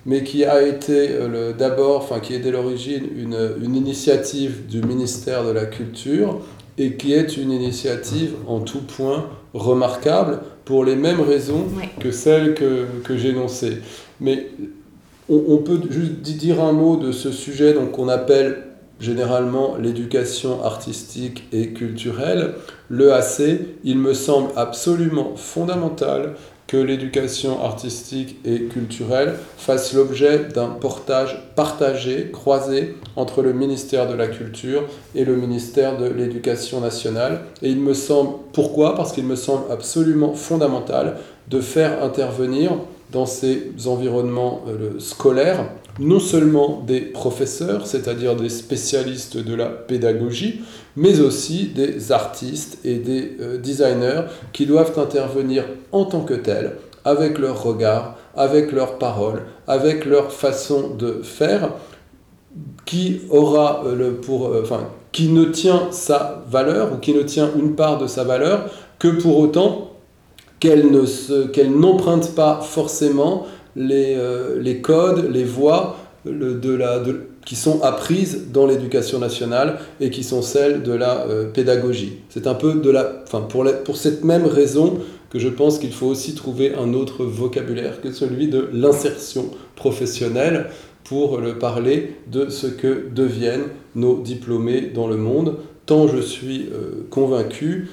[0.05, 1.09] mais qui a été
[1.57, 6.41] d'abord, enfin qui est dès l'origine une, une, initiative du ministère de la Culture
[6.77, 11.65] et qui est une initiative en tout point remarquable pour les mêmes raisons
[11.99, 13.77] que celles que, que j'énonçais.
[14.19, 14.47] Mais
[15.29, 18.63] on, peut juste dire un mot de ce sujet qu'on appelle
[18.99, 22.53] généralement l'éducation artistique et culturelle.
[22.89, 23.41] Le AC,
[23.83, 26.35] il me semble absolument fondamental
[26.67, 34.15] que l'éducation artistique et culturelle fasse l'objet d'un portage partagé, croisé entre le ministère de
[34.15, 37.41] la Culture et le ministère de l'Éducation nationale.
[37.61, 38.95] Et il me semble, pourquoi?
[38.95, 41.17] Parce qu'il me semble absolument fondamental
[41.49, 42.71] de faire intervenir
[43.11, 45.65] dans ces environnements euh, scolaires
[45.99, 50.61] non seulement des professeurs, c'est-à-dire des spécialistes de la pédagogie,
[50.97, 56.75] mais aussi des artistes et des euh, designers qui doivent intervenir en tant que tels,
[57.05, 61.71] avec leur regard, avec leurs paroles, avec leur façon de faire,
[62.85, 67.51] qui aura euh, le pour, enfin, qui ne tient sa valeur ou qui ne tient
[67.55, 69.91] une part de sa valeur que pour autant
[70.59, 70.89] qu'elle
[71.71, 73.45] n'emprunte pas forcément
[73.75, 74.17] les,
[74.59, 80.23] les codes, les voies de la, de, qui sont apprises dans l'éducation nationale et qui
[80.23, 82.17] sont celles de la euh, pédagogie.
[82.29, 84.99] C'est un peu de la, enfin pour, pour cette même raison
[85.29, 90.67] que je pense qu'il faut aussi trouver un autre vocabulaire que celui de l'insertion professionnelle
[91.03, 96.69] pour le parler de ce que deviennent nos diplômés dans le monde, tant je suis
[96.73, 97.89] euh, convaincu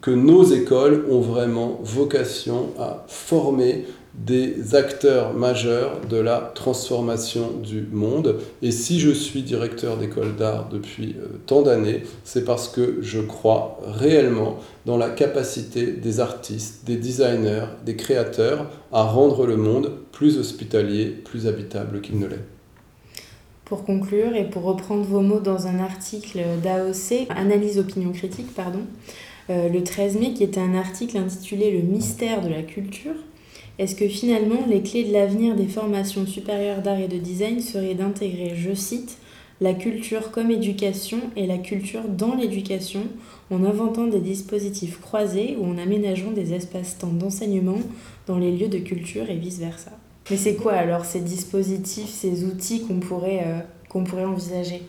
[0.00, 7.86] que nos écoles ont vraiment vocation à former des acteurs majeurs de la transformation du
[7.92, 8.36] monde.
[8.62, 13.20] Et si je suis directeur d'école d'art depuis euh, tant d'années, c'est parce que je
[13.20, 19.92] crois réellement dans la capacité des artistes, des designers, des créateurs à rendre le monde
[20.10, 22.57] plus hospitalier, plus habitable qu'il ne l'est.
[23.68, 28.80] Pour conclure et pour reprendre vos mots dans un article d'AOC, Analyse Opinion Critique, pardon,
[29.50, 33.14] euh, le 13 mai, qui était un article intitulé Le mystère de la culture,
[33.78, 37.94] est-ce que finalement les clés de l'avenir des formations supérieures d'art et de design seraient
[37.94, 39.18] d'intégrer, je cite,
[39.60, 43.02] la culture comme éducation et la culture dans l'éducation
[43.50, 47.80] en inventant des dispositifs croisés ou en aménageant des espaces-temps d'enseignement
[48.26, 49.97] dans les lieux de culture et vice-versa?
[50.30, 54.82] Mais c'est quoi alors ces dispositifs, ces outils qu'on pourrait, euh, qu'on pourrait envisager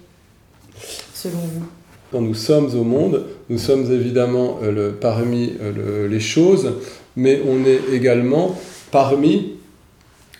[1.13, 1.65] selon vous?
[2.11, 6.73] Quand nous sommes au monde, nous sommes évidemment euh, le, parmi euh, les choses,
[7.15, 8.55] mais on est également
[8.91, 9.53] parmi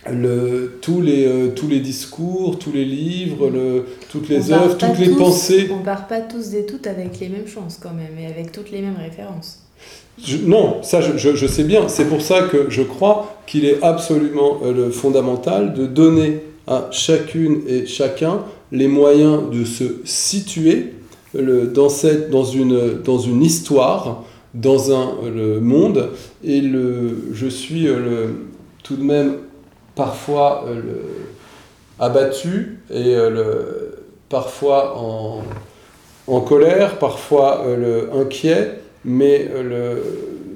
[0.10, 4.97] le, tous, les, euh, tous les discours, tous les livres, le, toutes les œuvres, toutes
[4.97, 5.70] les pensées.
[5.72, 8.72] On part pas tous et toutes avec les mêmes chances quand même, et avec toutes
[8.72, 9.62] les mêmes références.
[10.46, 11.88] Non, ça je, sais bien.
[11.88, 17.62] C'est pour ça que je crois qu'il est absolument euh, fondamental de donner à chacune
[17.68, 20.94] et chacun les moyens de se situer
[21.34, 24.24] le, dans, cette, dans, une, dans une histoire
[24.54, 26.10] dans un le monde
[26.44, 28.28] et le, je suis euh,
[28.84, 29.38] tout de même
[29.96, 30.82] parfois euh,
[32.00, 33.92] abattu et euh,
[34.28, 37.66] parfois en, colère, parfois
[38.14, 40.01] inquiet, mais le,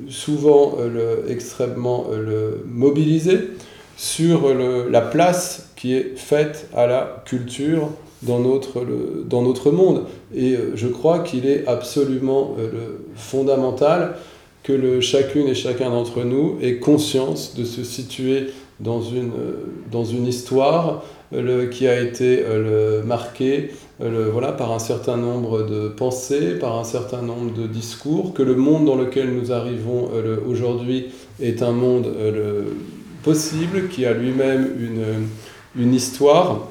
[0.10, 3.40] souvent le, extrêmement le, mobilisé
[3.98, 7.90] sur la place qui est faite à la culture
[8.22, 8.86] dans notre,
[9.26, 10.04] dans notre monde.
[10.34, 14.16] Et euh, je crois qu'il est absolument euh, fondamental
[14.64, 20.06] que chacune et chacun d'entre nous ait conscience de se situer dans une, euh, dans
[20.06, 21.04] une histoire
[21.72, 22.44] qui a été
[23.04, 23.72] marquée
[24.04, 28.44] le, voilà, par un certain nombre de pensées, par un certain nombre de discours, que
[28.44, 30.10] le monde dans lequel nous arrivons
[30.48, 31.08] aujourd'hui
[31.42, 32.08] est un monde
[33.24, 36.68] possible, qui a lui-même une, une histoire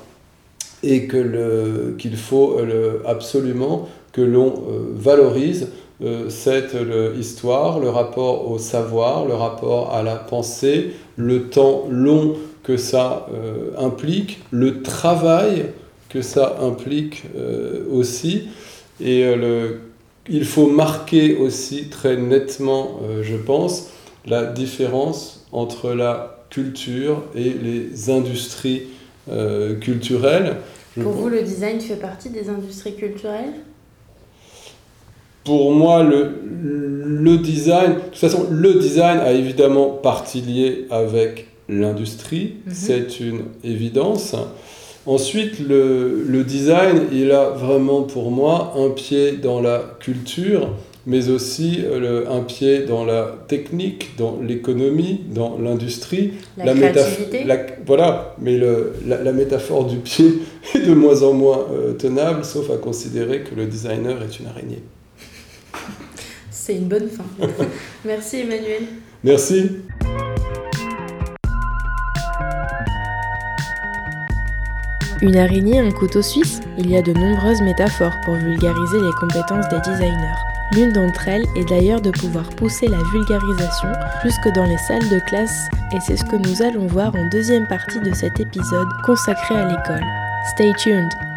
[0.82, 5.68] et qu'il faut euh, absolument que l'on euh, valorise
[6.02, 6.76] euh, cette
[7.18, 13.26] histoire, le rapport au savoir, le rapport à la pensée, le temps long que ça
[13.76, 15.66] implique, le travail
[16.12, 17.24] que ça implique
[17.90, 18.48] aussi.
[19.00, 19.24] Et
[20.28, 23.88] il faut marquer aussi très nettement, je pense,
[24.26, 28.82] la différence entre la culture et les industries
[29.80, 30.56] culturelles.
[31.00, 33.54] Pour vous, le design fait partie des industries culturelles?
[35.44, 41.48] Pour moi, le, le design, de toute façon, le design a évidemment partie liée avec
[41.68, 42.72] l'industrie, Mhm.
[42.74, 44.36] c'est une évidence.
[45.07, 50.68] Ensuite, le, le design, il a vraiment pour moi un pied dans la culture,
[51.07, 56.34] mais aussi euh, le- un pied dans la technique, dans l'économie, dans l'industrie.
[56.57, 57.44] La, métaph- créativité.
[57.44, 60.34] la- voilà, mais le- la, la métaphore du pied
[60.74, 64.46] est de moins en moins euh, tenable, sauf à considérer que le designer est une
[64.46, 64.82] araignée.
[66.53, 67.24] C'est une bonne fin.
[68.05, 68.82] Merci Emmanuel.
[69.24, 69.64] Merci.
[75.22, 79.68] Une araignée, un couteau suisse Il y a de nombreuses métaphores pour vulgariser les compétences
[79.68, 80.34] des designers.
[80.72, 83.92] L'une d'entre elles est d'ailleurs de pouvoir pousser la vulgarisation
[84.24, 87.68] jusque dans les salles de classe et c'est ce que nous allons voir en deuxième
[87.68, 90.04] partie de cet épisode consacré à l'école.
[90.54, 91.31] Stay tuned